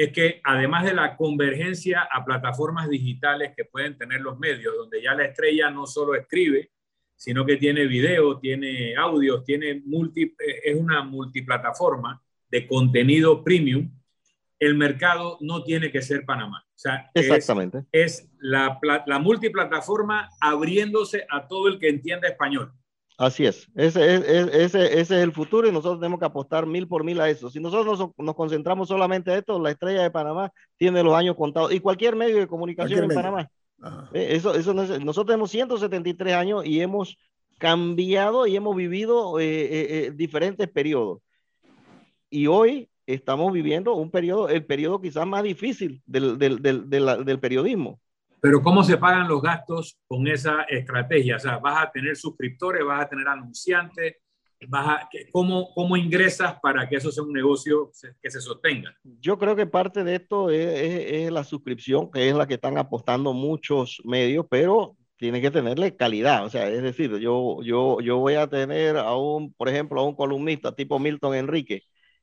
[0.00, 5.02] es que además de la convergencia a plataformas digitales que pueden tener los medios, donde
[5.02, 6.70] ya la estrella no solo escribe,
[7.16, 13.90] sino que tiene video, tiene audio, tiene multi, es una multiplataforma de contenido premium,
[14.58, 16.64] el mercado no tiene que ser Panamá.
[16.66, 17.84] O sea, Exactamente.
[17.92, 22.72] Es, es la, la multiplataforma abriéndose a todo el que entienda español.
[23.20, 23.68] Así es.
[23.74, 27.28] Ese, ese, ese, es el futuro y nosotros tenemos que apostar mil por mil a
[27.28, 27.50] eso.
[27.50, 31.70] Si nosotros nos, concentramos solamente en esto, la estrella de Panamá tiene los años contados
[31.70, 33.50] y cualquier medio de comunicación en Panamá.
[34.14, 37.18] Eh, eso, eso nosotros tenemos 173 años y hemos
[37.58, 41.20] cambiado y hemos vivido eh, eh, diferentes periodos.
[42.30, 47.38] Y hoy estamos viviendo un periodo, el periodo quizás más difícil del, del, del, del
[47.38, 48.00] periodismo
[48.40, 51.36] pero ¿cómo se pagan los gastos con esa estrategia?
[51.36, 54.16] O sea, vas a tener suscriptores, vas a tener anunciantes,
[54.68, 57.90] vas a, ¿cómo, ¿cómo ingresas para que eso sea un negocio
[58.22, 58.94] que se sostenga?
[59.02, 63.32] Yo creo que parte de esto es, la suscripción, que es la que están apostando
[63.32, 66.44] muchos medios, pero tiene que tenerle calidad.
[66.44, 70.04] O sea, es decir, yo, yo, yo voy a tener a un, por ejemplo, a
[70.04, 71.82] un columnista tipo Milton Enrique,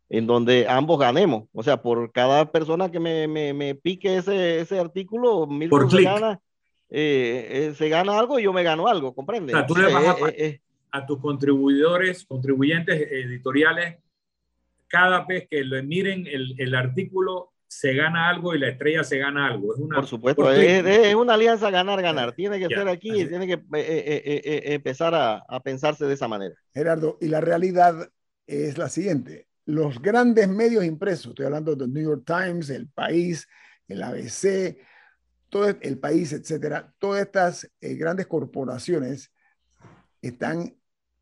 [0.10, 1.46] en donde ambos ganemos.
[1.54, 6.04] O sea, por cada persona que me, me, me pique ese, ese artículo, por se
[6.04, 6.40] gana,
[6.90, 9.54] eh, eh, se gana algo y yo me gano algo, ¿comprende?
[9.54, 13.98] O sea, tú le vas a, eh, a, tus contribuidores, contribuyentes editoriales,
[14.88, 19.18] cada vez que le miren el, el, artículo, se gana algo y la estrella se
[19.18, 19.74] gana algo.
[19.74, 22.32] Es una, por supuesto, es, es, una alianza ganar-ganar.
[22.32, 23.62] Tiene que ser aquí y tiene que
[24.74, 26.56] empezar a, a pensarse de esa manera.
[26.74, 28.10] Gerardo, y la realidad
[28.46, 33.46] es la siguiente los grandes medios impresos, estoy hablando del New York Times, El País,
[33.90, 34.78] el ABC,
[35.50, 39.32] todo el país, etcétera, todas estas eh, grandes corporaciones
[40.22, 40.74] están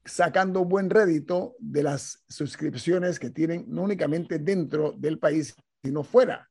[0.04, 6.48] sacando buen rédito de las suscripciones que tienen no únicamente dentro del país, sino fuera,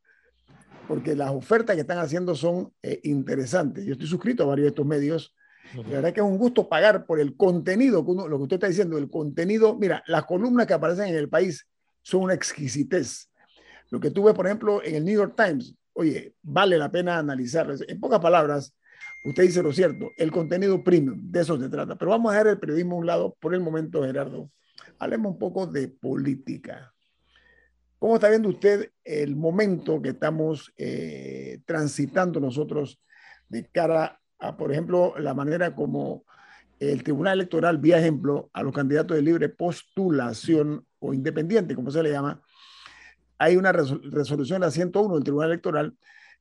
[0.88, 3.84] porque las ofertas que están haciendo son eh, interesantes.
[3.84, 5.32] Yo estoy suscrito a varios de estos medios.
[5.74, 8.98] La verdad que es un gusto pagar por el contenido, lo que usted está diciendo,
[8.98, 9.76] el contenido.
[9.76, 11.66] Mira, las columnas que aparecen en el país
[12.04, 13.30] son una exquisitez.
[13.90, 17.74] Lo que tuve, por ejemplo, en el New York Times, oye, vale la pena analizarlo.
[17.88, 18.76] En pocas palabras,
[19.24, 21.96] usted dice lo cierto, el contenido premium, de eso se trata.
[21.96, 24.50] Pero vamos a dejar el periodismo a un lado por el momento, Gerardo.
[24.98, 26.92] Hablemos un poco de política.
[27.98, 33.00] ¿Cómo está viendo usted el momento que estamos eh, transitando nosotros
[33.48, 36.26] de cara a, por ejemplo, la manera como
[36.80, 42.02] el Tribunal Electoral, vía ejemplo, a los candidatos de libre postulación o independiente, como se
[42.02, 42.40] le llama,
[43.38, 45.94] hay una resolución, la 101 del Tribunal Electoral,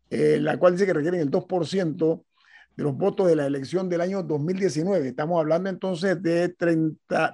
[0.10, 2.24] eh, la cual dice que requieren el 2%
[2.76, 5.10] de los votos de la elección del año 2019.
[5.10, 7.34] Estamos hablando entonces de 30,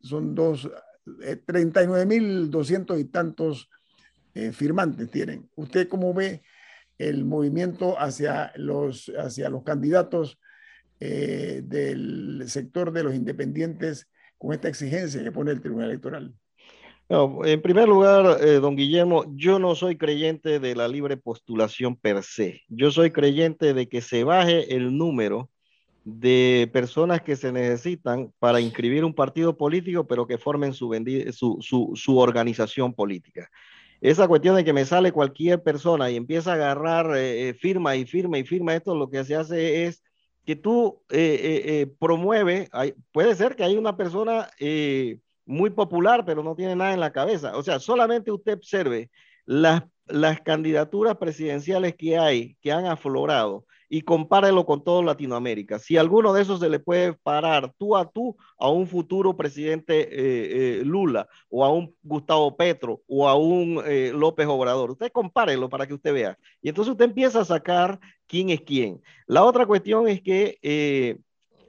[0.00, 0.70] son dos,
[1.06, 3.68] 39.200 eh, y tantos
[4.34, 5.48] eh, firmantes tienen.
[5.56, 6.42] ¿Usted cómo ve
[6.98, 10.38] el movimiento hacia los, hacia los candidatos
[11.00, 14.08] eh, del sector de los independientes
[14.38, 16.34] con esta exigencia que pone el Tribunal Electoral?
[17.10, 22.22] en primer lugar, eh, don Guillermo, yo no soy creyente de la libre postulación per
[22.22, 22.62] se.
[22.68, 25.48] Yo soy creyente de que se baje el número
[26.04, 30.90] de personas que se necesitan para inscribir un partido político, pero que formen su,
[32.08, 33.50] organización política.
[34.02, 38.04] Esa cuestión de que me sale cualquier persona y empieza a agarrar eh, firma y
[38.04, 40.02] firma y firma, esto lo que se hace es
[40.48, 42.70] que tú eh, eh, promueves,
[43.12, 44.48] puede ser que hay una persona
[45.44, 47.54] muy popular, pero no tiene nada en la cabeza.
[47.54, 49.10] O sea, solamente usted observe
[49.44, 55.78] las, las candidaturas presidenciales que hay, que han aflorado, y compárelo con todo Latinoamérica.
[55.78, 60.82] Si alguno de esos se le puede parar tú a tú a un futuro presidente
[60.84, 63.82] Lula o a un Gustavo Petro o a un
[64.12, 66.38] López Obrador, usted compárelo para que usted vea.
[66.60, 69.02] Y entonces usted empieza a sacar quién es quién.
[69.26, 71.18] La otra cuestión es que eh,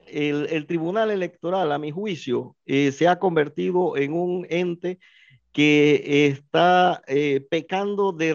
[0.06, 4.98] el, Tribunal Electoral, a mi juicio, eh, se ha convertido en un ente
[5.52, 8.34] que está eh, pecando de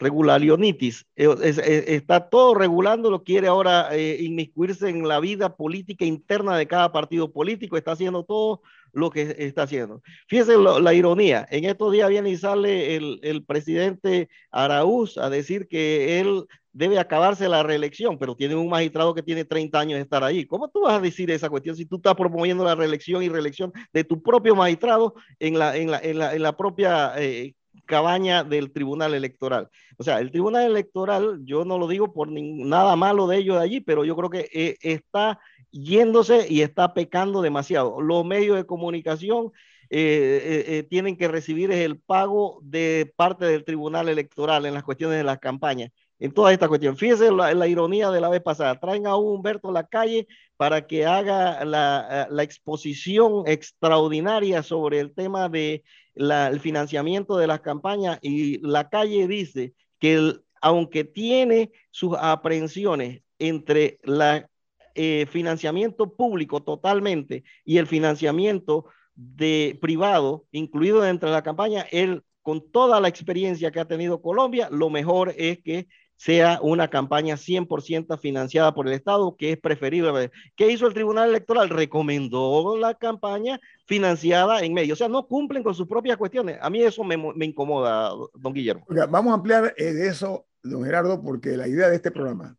[0.00, 1.06] regularionitis.
[1.14, 6.90] Regularionitis, está todo regulando, lo quiere ahora inmiscuirse en la vida política interna de cada
[6.90, 10.02] partido político, está haciendo todo lo que está haciendo.
[10.26, 15.68] Fíjense la ironía, en estos días viene y sale el, el presidente Araúz a decir
[15.68, 20.02] que él debe acabarse la reelección, pero tiene un magistrado que tiene 30 años de
[20.02, 20.46] estar ahí.
[20.46, 23.72] ¿Cómo tú vas a decir esa cuestión si tú estás promoviendo la reelección y reelección
[23.92, 27.54] de tu propio magistrado en la, en la, en la, en la propia eh,
[27.90, 29.68] cabaña del Tribunal Electoral?
[29.98, 33.64] O sea, el Tribunal Electoral, yo no lo digo por nada malo de ellos de
[33.64, 38.00] allí, pero yo creo que eh, está yéndose y está pecando demasiado.
[38.00, 39.52] Los medios de comunicación
[39.90, 45.18] eh, eh, tienen que recibir el pago de parte del Tribunal Electoral en las cuestiones
[45.18, 45.90] de las campañas.
[46.20, 46.96] En toda esta cuestión.
[46.96, 48.78] Fíjese la, ironía de la vez pasada.
[48.78, 55.14] Traen a Humberto a la calle para que haga la, la exposición extraordinaria sobre el
[55.14, 55.82] tema de
[56.14, 63.98] el financiamiento de las campañas y la calle dice que aunque tiene sus aprehensiones entre
[64.02, 64.50] la
[64.94, 72.22] eh, financiamiento público totalmente y el financiamiento de privado, incluido dentro de la campaña, él,
[72.42, 75.86] con toda la experiencia que ha tenido Colombia, lo mejor es que
[76.20, 80.30] sea una campaña 100% financiada por el Estado, que es preferible.
[80.54, 81.70] ¿Qué hizo el Tribunal Electoral?
[81.70, 84.92] Recomendó la campaña financiada en medio.
[84.92, 86.58] O sea, no cumplen con sus propias cuestiones.
[86.60, 88.84] A mí eso me, me incomoda, don Guillermo.
[89.08, 92.54] vamos a ampliar eh, eso, don Gerardo, porque la idea de este programa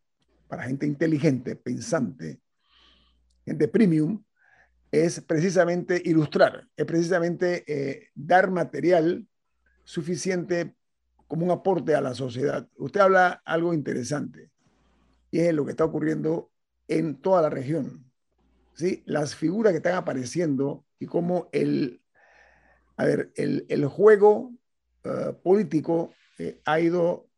[0.47, 2.39] para gente inteligente, pensante,
[3.45, 4.23] gente premium,
[4.91, 9.27] es precisamente ilustrar, es precisamente eh, dar material
[9.83, 10.73] suficiente
[11.31, 12.67] como un aporte a la sociedad.
[12.75, 14.51] Usted habla algo interesante
[15.31, 16.51] y es lo que está ocurriendo
[16.89, 18.03] en toda la región.
[18.73, 19.01] ¿sí?
[19.05, 22.01] Las figuras que están apareciendo y cómo el,
[22.97, 24.51] a ver, el, juego
[25.05, 27.29] eh, político eh, ha ido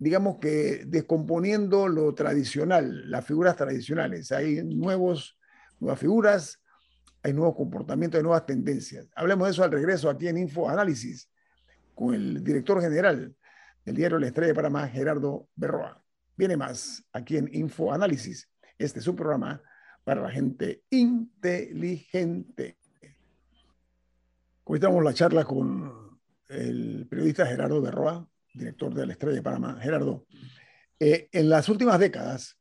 [0.00, 4.32] digamos que descomponiendo lo tradicional, las figuras tradicionales.
[4.32, 5.38] Hay nuevos,
[5.78, 6.60] nuevas figuras,
[7.22, 9.06] hay nuevos comportamientos, hay nuevas tendencias.
[9.14, 11.28] Hablemos de eso al regreso aquí en Info Análisis
[11.94, 13.34] con el director general
[13.84, 16.02] del diario La Estrella de Panamá, Gerardo Berroa.
[16.36, 18.48] Viene más aquí en Info Análisis.
[18.78, 19.62] Este es un programa
[20.02, 22.78] para la gente inteligente.
[24.64, 26.18] Hoy la charla con
[26.48, 30.26] el periodista Gerardo Berroa, director de la Estrella de Panamá, Gerardo,
[30.98, 32.58] eh, en las últimas décadas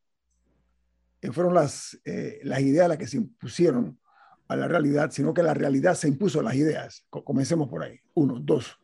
[1.22, 4.00] eh, fueron las, eh, las ideas las que se impusieron
[4.48, 7.06] a la realidad, sino que la realidad se impuso a las ideas.
[7.10, 8.00] Comencemos por ahí.
[8.14, 8.78] Uno, dos.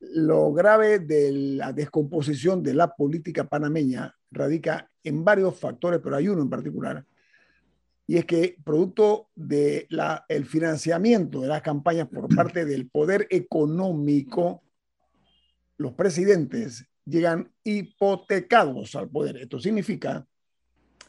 [0.00, 6.28] Lo grave de la descomposición de la política panameña radica en varios factores, pero hay
[6.28, 7.04] uno en particular,
[8.06, 9.86] y es que producto del
[10.28, 14.62] el financiamiento de las campañas por parte del poder económico,
[15.76, 19.36] los presidentes llegan hipotecados al poder.
[19.36, 20.26] Esto significa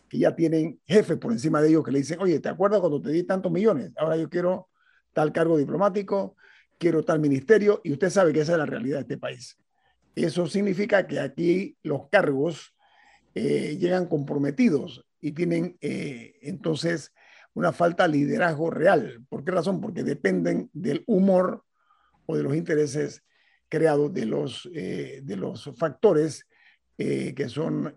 [0.10, 3.02] que ya tienen jefes por encima de ellos que le dicen, oye, ¿te acuerdas cuando
[3.02, 3.92] te di tantos millones?
[3.96, 4.68] Ahora yo quiero
[5.14, 6.36] tal cargo diplomático,
[6.80, 9.58] quiero tal ministerio, y usted sabe que esa es la realidad de este país.
[10.16, 12.74] Eso significa que aquí los cargos
[13.36, 17.14] eh, llegan comprometidos y tienen eh, entonces
[17.54, 19.24] una falta de liderazgo real.
[19.30, 19.82] ¿Por qué razón?
[19.82, 21.64] Porque dependen del humor
[22.26, 23.24] o de los intereses
[23.68, 26.46] creados de los, eh, de los factores
[26.98, 27.96] que son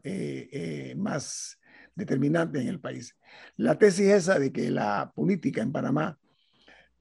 [0.95, 1.59] más
[1.97, 3.17] determinantes en el país.
[3.57, 6.17] La tesis esa de que la política en Panamá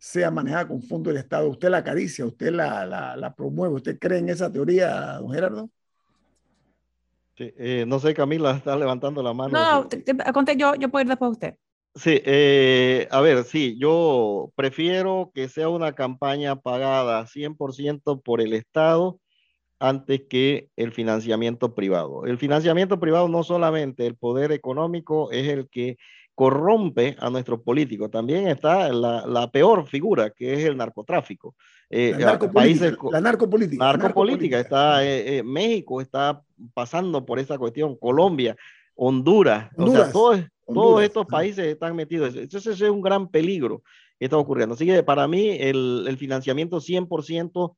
[0.01, 3.99] sea manejada con fondo del Estado, ¿usted la acaricia, usted la, la, la promueve, usted
[3.99, 5.69] cree en esa teoría, don Gerardo?
[7.37, 9.53] Eh, no sé, Camila, está levantando la mano.
[9.53, 11.55] No, no yo, yo puedo ir después de usted.
[11.93, 18.53] Sí, eh, a ver, sí, yo prefiero que sea una campaña pagada 100% por el
[18.53, 19.19] Estado
[19.77, 22.25] antes que el financiamiento privado.
[22.25, 25.97] El financiamiento privado no solamente el poder económico es el que
[26.41, 31.53] corrompe a nuestros políticos, también está la, la peor figura que es el narcotráfico.
[31.87, 34.59] Eh, la, narcopolítica, la narcopolítica.
[34.59, 36.41] está, eh, eh, México está
[36.73, 38.55] pasando por esa cuestión, Colombia,
[38.95, 42.35] Honduras, o sea, todos, todos estos países están metidos.
[42.35, 43.83] Entonces, ese es un gran peligro
[44.17, 44.73] que está ocurriendo.
[44.73, 47.75] Así que para mí, el, el financiamiento 100%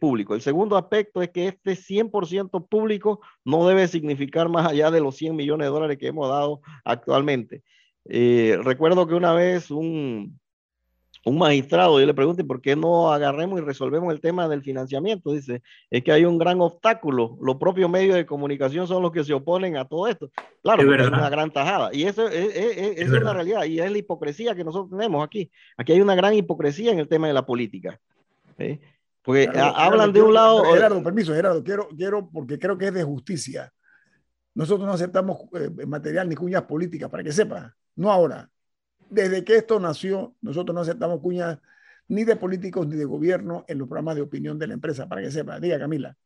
[0.00, 0.34] público.
[0.34, 5.16] El segundo aspecto es que este 100% público no debe significar más allá de los
[5.16, 7.62] 100 millones de dólares que hemos dado actualmente.
[8.04, 10.38] recuerdo que una vez un,
[11.26, 15.32] un magistrado, yo le pregunté, ¿por qué no agarremos y resolvemos el tema del financiamiento?
[15.32, 15.60] Dice,
[15.90, 17.36] es que hay un gran obstáculo.
[17.42, 20.30] Los propios medios de comunicación son los que se oponen a todo esto.
[20.62, 21.90] Claro, es, una gran tajada.
[21.92, 23.64] Y eso es, es, es una realidad.
[23.64, 25.50] Y es la hipocresía que nosotros tenemos aquí.
[25.76, 28.00] Aquí hay una gran hipocresía en el tema de la política.
[29.26, 30.64] Porque hablan de un lado...
[30.72, 33.70] Gerardo, permiso, Gerardo, quiero, quiero, porque creo que es de justicia.
[34.54, 37.76] Nosotros no aceptamos eh, material ni cuñas políticas, para que sepa.
[37.96, 38.48] No ahora
[39.10, 41.58] desde que esto nació, nosotros no aceptamos cuñas
[42.08, 45.22] ni de políticos ni de gobierno en los programas de opinión de la empresa, para
[45.22, 45.58] que sepa.
[45.58, 46.16] Diga, Camila.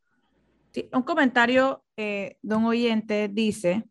[0.73, 3.85] Sí, un comentario eh, de un oyente dice,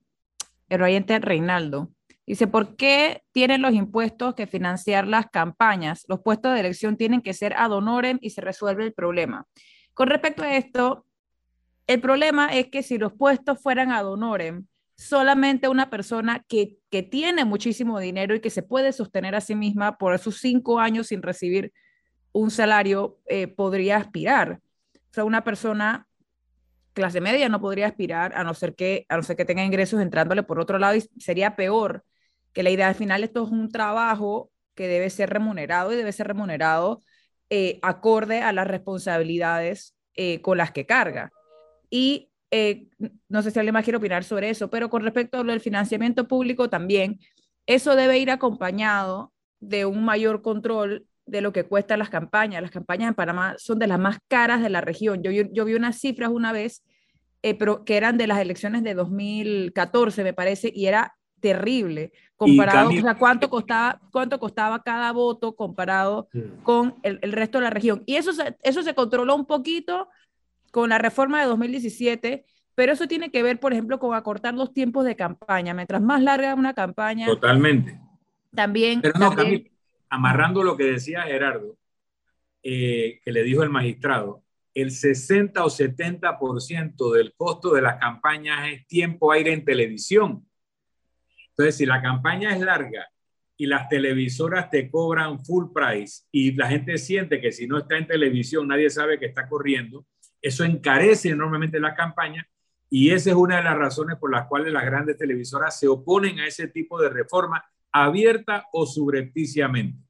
[0.69, 1.91] el oyente Reinaldo,
[2.33, 6.05] dice, ¿por qué tienen los impuestos que financiar las campañas?
[6.07, 9.47] Los puestos de elección tienen que ser ad honorem y se resuelve el problema.
[9.95, 11.05] Con respecto a esto,
[11.87, 16.77] el problema es que si los puestos fueran ad honorem, solamente una persona que,
[17.09, 21.07] tiene muchísimo dinero y que se puede sostener a sí misma por esos cinco años
[21.07, 21.73] sin recibir
[22.31, 24.59] un salario eh, podría aspirar.
[24.93, 26.07] O sea, una persona
[26.93, 29.99] clase media no podría aspirar a no ser que a no ser que tenga ingresos
[30.01, 32.03] entrándole por otro lado y sería peor
[32.59, 36.11] que la idea al final esto es un trabajo que debe ser remunerado y debe
[36.11, 37.01] ser remunerado
[37.49, 41.31] eh, acorde a las responsabilidades eh, con las que carga.
[41.89, 42.89] Y eh,
[43.29, 45.61] no sé si alguien más quiere opinar sobre eso, pero con respecto a lo del
[45.61, 47.21] financiamiento público también,
[47.65, 49.31] eso debe ir acompañado
[49.61, 52.61] de un mayor control de lo que cuestan las campañas.
[52.61, 55.23] Las campañas en Panamá son de las más caras de la región.
[55.23, 56.83] Yo, yo, vi unas cifras una vez,
[57.41, 63.15] que eran de las elecciones de 2014, me parece, y era terrible comparado, o sea,
[63.15, 66.29] cuánto costaba, cuánto costaba cada voto comparado
[66.63, 68.03] con el, el, resto de la región.
[68.05, 68.31] Y eso
[68.63, 70.09] eso se controló un poquito
[70.71, 74.73] con la reforma de 2017, pero eso tiene que ver, por ejemplo, con acortar los
[74.73, 75.73] tiempos de campaña.
[75.73, 77.25] Mientras más larga una campaña.
[77.25, 77.99] Totalmente.
[78.53, 79.01] También.
[79.01, 79.35] Pero no,
[80.09, 81.77] amarrando lo que decía Gerardo,
[82.63, 88.69] eh, que le dijo el magistrado, el 60 o 70% del costo de las campañas
[88.71, 90.45] es tiempo aire en televisión.
[91.59, 93.05] Entonces, si la campaña es larga
[93.57, 97.97] y las televisoras te cobran full price y la gente siente que si no está
[97.97, 100.05] en televisión nadie sabe que está corriendo,
[100.41, 102.47] eso encarece enormemente la campaña
[102.89, 106.39] y esa es una de las razones por las cuales las grandes televisoras se oponen
[106.39, 110.01] a ese tipo de reforma abierta o subrepticiamente.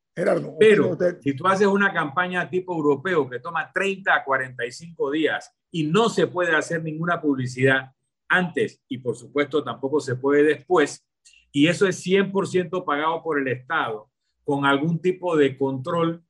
[0.59, 5.85] Pero si tú haces una campaña tipo europeo que toma 30 a 45 días y
[5.85, 7.91] no se puede hacer ninguna publicidad
[8.27, 11.08] antes y por supuesto tampoco se puede después,
[11.51, 14.09] y eso es 100% pagado por el Estado
[14.43, 16.23] con algún tipo de control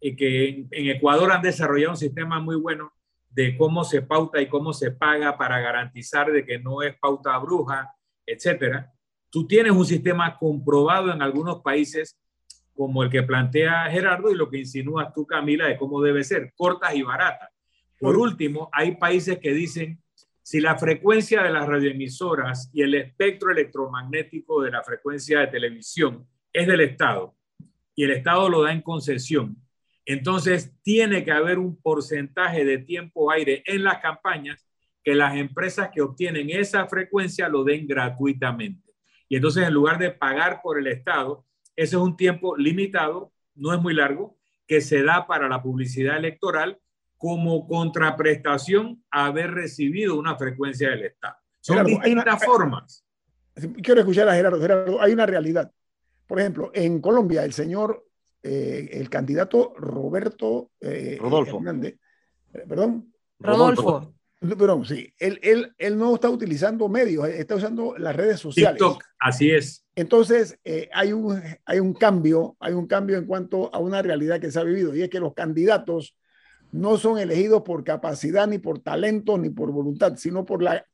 [0.00, 2.92] eh, que en Ecuador han desarrollado un sistema muy bueno
[3.30, 7.36] de cómo se pauta y cómo se paga para garantizar de que no es pauta
[7.38, 7.92] bruja,
[8.24, 8.92] etcétera.
[9.28, 12.16] Tú tienes un sistema comprobado en algunos países
[12.74, 16.52] como el que plantea Gerardo y lo que insinúas tú, Camila, de cómo debe ser,
[16.56, 17.50] cortas y baratas.
[17.98, 20.00] Por último, hay países que dicen,
[20.44, 26.28] si la frecuencia de las radioemisoras y el espectro electromagnético de la frecuencia de televisión
[26.52, 27.34] es del Estado
[27.96, 29.56] y el Estado lo da en concesión,
[30.06, 34.66] entonces, tiene que haber un porcentaje de tiempo aire en las campañas
[35.02, 38.92] que las empresas que obtienen esa frecuencia lo den gratuitamente.
[39.28, 43.72] Y entonces, en lugar de pagar por el Estado, ese es un tiempo limitado, no
[43.72, 44.36] es muy largo,
[44.66, 46.78] que se da para la publicidad electoral
[47.24, 51.36] como contraprestación a haber recibido una frecuencia del Estado.
[51.58, 53.02] Son distintas formas.
[53.82, 54.60] quiero escuchar a Gerardo.
[54.60, 55.72] Gerardo, hay una realidad.
[56.26, 58.06] Por ejemplo, en Colombia, el señor,
[58.42, 61.56] eh, el candidato Roberto eh, Rodolfo.
[61.56, 61.94] Hernández,
[62.52, 63.10] eh, perdón.
[63.38, 64.14] Rodolfo.
[64.40, 68.78] Perdón, sí, él, él, él, no está utilizando medios, está usando las redes sociales.
[68.78, 69.86] TikTok, así es.
[69.94, 70.58] Entonces,
[70.92, 74.60] hay, un, hay un cambio, hay un cambio en cuanto a una realidad que se
[74.60, 76.18] ha vivido, y es que los candidatos
[76.74, 80.84] no son elegidos por capacidad, ni por talento, ni por voluntad, sino por la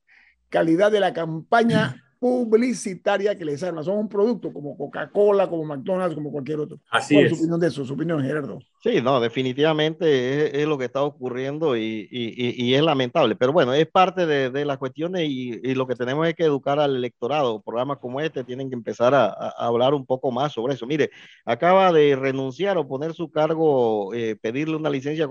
[0.51, 3.83] calidad de la campaña publicitaria que les arma.
[3.83, 6.79] Son un producto como Coca-Cola, como McDonald's, como cualquier otro.
[6.91, 7.31] Así es.
[7.31, 7.85] su opinión de eso?
[7.85, 8.59] Su opinión, Gerardo.
[8.83, 13.37] Sí, no, definitivamente es, lo que está ocurriendo y, y, y, es lamentable.
[13.37, 16.79] Pero bueno, es parte de, de las cuestiones y, lo que tenemos es que educar
[16.79, 17.63] al electorado.
[17.63, 20.87] Programas como este tienen que empezar a, a hablar un poco más sobre eso.
[20.87, 21.11] Mire,
[21.47, 25.27] acaba de renunciar o poner su cargo, eh, pedirle una licencia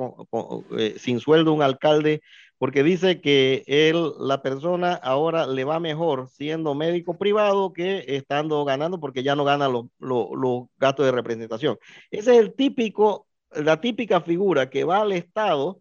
[0.77, 2.21] eh, sin sueldo a un alcalde
[2.59, 8.63] porque dice que él, la persona ahora le va mejor siendo médico privado que estando
[8.65, 11.79] ganando porque ya no gana los, los, gastos de representación.
[12.11, 15.79] Ese es el típico, la típica figura que va al Estado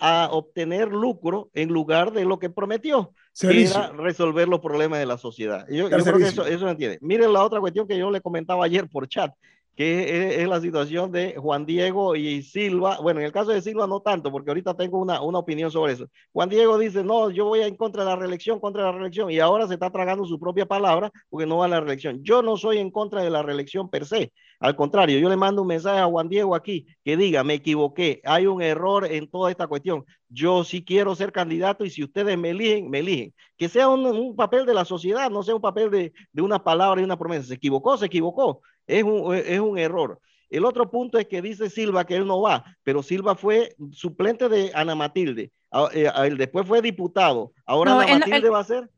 [0.00, 5.06] a obtener lucro en lugar de lo que prometió, que era resolver los problemas de
[5.06, 5.66] la sociedad.
[5.70, 6.98] Yo, yo creo que eso, eso entiende.
[7.00, 9.32] Miren la otra cuestión que yo le comentaba ayer por chat
[9.78, 12.98] que es, la situación de Juan Diego y Silva.
[13.00, 15.92] Bueno, en el caso de Silva no tanto, porque ahorita tengo una, una opinión sobre
[15.92, 16.08] eso.
[16.32, 19.38] Juan Diego dice, no, yo voy en contra de la reelección, contra la reelección, y
[19.38, 22.24] ahora se está tragando su propia palabra porque no va a la reelección.
[22.24, 24.32] Yo no soy en contra de la reelección per se.
[24.58, 28.20] Al contrario, yo le mando un mensaje a Juan Diego aquí que diga, me equivoqué,
[28.24, 30.04] hay un error en toda esta cuestión.
[30.28, 33.32] Yo sí quiero ser candidato y si ustedes me eligen, me eligen.
[33.56, 36.64] Que sea un, un papel de la sociedad, no sea un papel de, de una
[36.64, 37.46] palabra y una promesa.
[37.46, 40.18] Se equivocó, se equivocó es un, es un error.
[40.50, 44.48] El otro punto es que dice Silva que él no va, pero Silva fue suplente
[44.48, 45.52] de Ana Matilde.
[45.70, 47.52] Ah, eh, él después fue diputado.
[47.66, 48.90] Ahora Ana Matilde va a ser.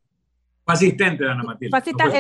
[0.65, 1.77] Fue asistente de Ana Matilde.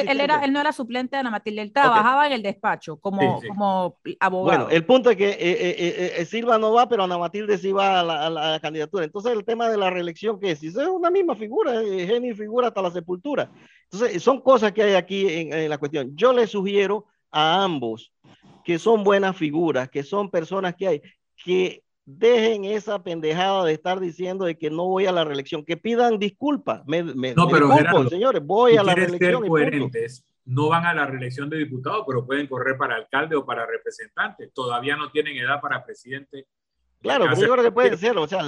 [0.08, 3.40] él, era, él no era suplente de Ana Matilde, él trabajaba en el despacho como,
[3.46, 4.64] como abogado.
[4.64, 8.00] Bueno, el punto es que eh, eh, Silva no va, pero Ana Matilde sí va
[8.00, 9.04] a la, candidatura.
[9.04, 10.64] Entonces, el tema de la reelección, que es?
[10.64, 13.48] Es una misma figura, genio y figura hasta la sepultura.
[13.92, 16.16] Entonces, son cosas que hay aquí en, en la cuestión.
[16.16, 18.12] Yo le sugiero a ambos,
[18.64, 21.02] que son buenas figuras, que son personas que hay,
[21.36, 25.76] que dejen esa pendejada de estar diciendo de que no voy a la reelección, que
[25.76, 26.82] pidan disculpas.
[26.86, 27.70] Me, no, pero
[28.08, 29.46] señores, voy a la reelección.
[29.46, 33.66] coherentes, no van a la reelección de diputados, pero pueden correr para alcalde o para
[33.66, 34.48] representante.
[34.48, 36.46] Todavía no tienen edad para presidente
[37.01, 38.42] Claro, pero yo creo que puede ser, o sea,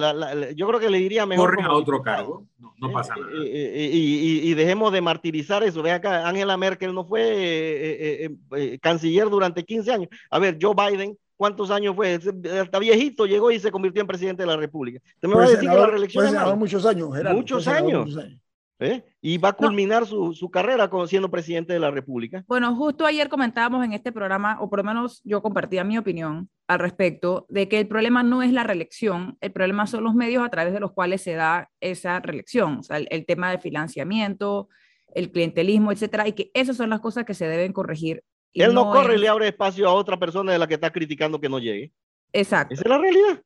[0.55, 1.50] yo creo que le diría mejor.
[1.50, 3.32] Corren a otro cargo, no, eh, pasa nada.
[3.42, 5.82] Eh, y, y, dejemos de martirizar eso.
[5.82, 10.09] Ve acá, Angela Merkel no fue eh, canciller durante 15 años.
[10.30, 12.20] A ver, Joe Biden, ¿cuántos años fue?
[12.61, 15.00] Hasta viejito llegó y se convirtió en presidente de la República.
[15.14, 18.07] ¿Usted me va a decir que la reelección es muchos años, Gerardo, Muchos años.
[18.07, 18.41] Muchos años.
[18.82, 19.04] ¿Eh?
[19.20, 22.44] Y va a culminar su, su, carrera como siendo presidente de la República.
[22.48, 26.50] Bueno, justo ayer comentábamos en este programa, o por lo menos yo compartía mi opinión
[26.66, 30.44] al respecto, de que el problema no es la reelección, el problema son los medios
[30.44, 34.68] a través de los cuales se da esa reelección, o sea, el, tema de financiamiento,
[35.14, 38.24] el clientelismo, etcétera, y que esas son las cosas que se deben corregir.
[38.54, 41.40] Él no, corre y le abre espacio a otra persona de la que está criticando
[41.40, 41.92] que no llegue.
[42.32, 42.74] Exacto.
[42.74, 43.42] Esa es la realidad.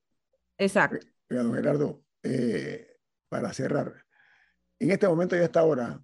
[0.58, 1.06] Exacto.
[1.28, 2.86] Gerardo, eh,
[3.28, 4.05] para cerrar,
[4.78, 6.00] en este momento y a esta hora,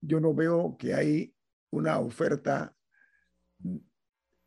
[0.00, 1.34] yo no veo que hay
[1.70, 2.74] una oferta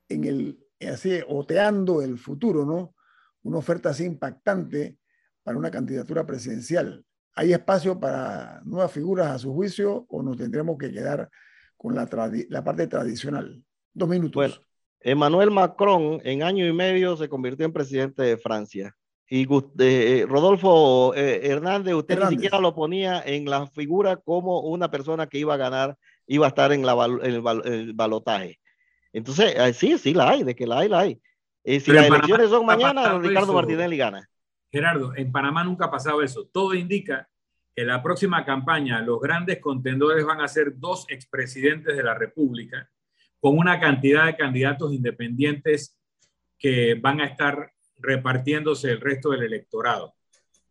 [0.10, 0.60] en el,
[0.92, 2.96] así, oteando el futuro, ¿no?
[3.44, 4.98] Una oferta así impactante
[5.44, 7.06] para una candidatura presidencial.
[7.36, 11.30] ¿Hay espacio para nuevas figuras a su juicio o nos tendremos que quedar
[11.76, 12.08] con la,
[12.50, 13.64] la parte tradicional?
[13.94, 14.34] Dos minutos.
[14.34, 14.56] Bueno,
[15.00, 18.96] Emmanuel Macron en año y medio se convirtió en presidente de Francia.
[19.30, 19.48] Y
[19.80, 25.28] eh, Rodolfo eh, Hernández, usted ni siquiera lo ponía en la figura como una persona
[25.28, 25.98] que iba a ganar,
[26.28, 26.94] iba a estar en, la,
[27.24, 28.60] el, balotaje.
[29.12, 31.22] Entonces, eh, sí, sí la hay, de que la hay, la hay.
[31.64, 34.30] si las elecciones son mañana, Ricardo Martinelli gana.
[34.72, 36.50] Gerardo, en Panamá nunca ha pasado eso.
[36.52, 37.30] Todo indica
[37.76, 42.90] que la próxima campaña los grandes contendores van a ser dos expresidentes de la República
[43.40, 46.00] con una cantidad de candidatos independientes
[46.58, 47.72] que van a estar
[48.04, 50.14] repartiéndose el resto del electorado.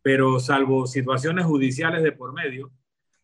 [0.01, 2.71] Pero salvo situaciones judiciales de por medio,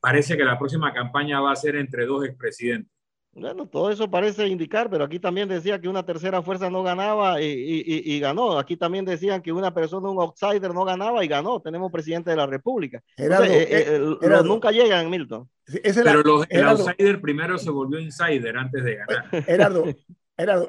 [0.02, 2.92] parece que la próxima campaña va a ser entre dos expresidentes.
[3.32, 7.40] Bueno, todo eso parece indicar, pero aquí también decía que una tercera fuerza no ganaba
[7.40, 8.58] y, ganó.
[8.58, 11.62] Aquí también decían que una persona, un outsider, no ganaba y ganó.
[11.62, 13.02] Tenemos presidente de la República.
[13.16, 15.48] Gerardo, eh, eh, eh, nunca llegan, Milton.
[16.04, 19.44] pero el outsider primero se volvió insider antes de ganar.
[19.44, 19.86] Gerardo,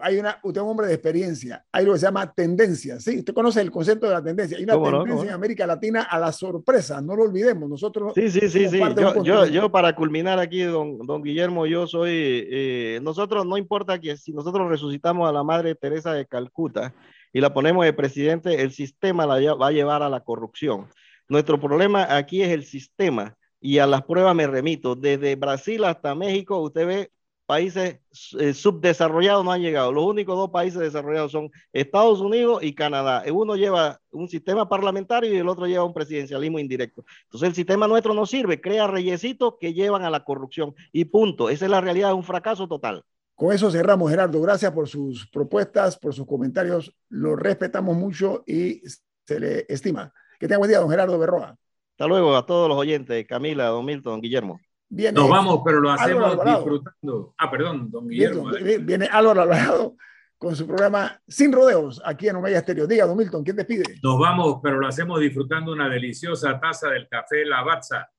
[0.03, 3.19] hay una, usted es un hombre de experiencia, hay lo que se llama tendencia, ¿sí?
[3.19, 4.59] Usted conoce el concepto de la tendencia.
[4.59, 7.69] Hay una tendencia en América Latina a la sorpresa, no lo olvidemos.
[7.69, 8.13] Nosotros.
[8.17, 8.81] Sí, sí, sí, sí.
[9.23, 12.11] Yo, yo, para culminar aquí, don, don Guillermo, yo soy.
[12.13, 16.93] Eh, nosotros, no importa que si nosotros resucitamos a la Madre Teresa de Calcuta
[17.33, 20.89] y la ponemos de presidente, el sistema la va a llevar a la corrupción.
[21.29, 24.97] Nuestro problema aquí es el sistema y a las pruebas me remito.
[24.97, 27.11] Desde Brasil hasta México, usted ve
[27.51, 27.99] países
[28.39, 29.91] eh, subdesarrollados no han llegado.
[29.91, 33.25] Los únicos dos países desarrollados son Estados Unidos y Canadá.
[33.33, 37.05] Uno lleva un sistema parlamentario y el otro lleva un presidencialismo indirecto.
[37.25, 41.51] Entonces el sistema nuestro no sirve, crea reyesitos que llevan a la corrupción y punto.
[41.51, 43.03] Esa es la realidad, es un fracaso total.
[43.35, 44.41] Con eso cerramos, Gerardo.
[44.41, 46.95] Gracias por sus propuestas, por sus comentarios.
[47.09, 48.81] Lo respetamos mucho y
[49.27, 50.13] se le estima.
[50.39, 51.57] Que tenga buen día, don Gerardo Berroa.
[51.95, 54.61] Hasta luego a todos los oyentes, Camila, don Milton, Guillermo.
[54.91, 57.35] Nos vamos, pero lo hacemos disfrutando.
[57.39, 58.51] Ah, perdón, don Guillermo.
[58.83, 59.97] Viene, Álvaro Alvarado
[60.37, 62.87] con su programa Sin Rodeos aquí en Omega Estéreo.
[62.87, 63.85] Diga, don Milton, ¿quién despide?
[64.03, 68.11] Nos vamos, pero lo hacemos disfrutando una deliciosa taza del café Lavazza.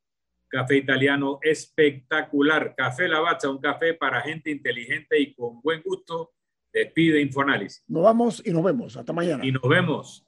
[0.48, 2.74] Café italiano espectacular.
[2.76, 6.32] Café Lavazza, un café para gente inteligente y con buen gusto.
[6.72, 7.84] Despide Infoanálisis.
[7.88, 8.96] Nos vamos y nos vemos.
[8.96, 9.46] Hasta mañana.
[9.46, 10.26] Y nos vemos.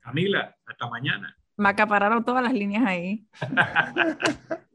[0.00, 1.36] Camila, hasta mañana.
[1.56, 3.26] Me acapararon todas las líneas ahí.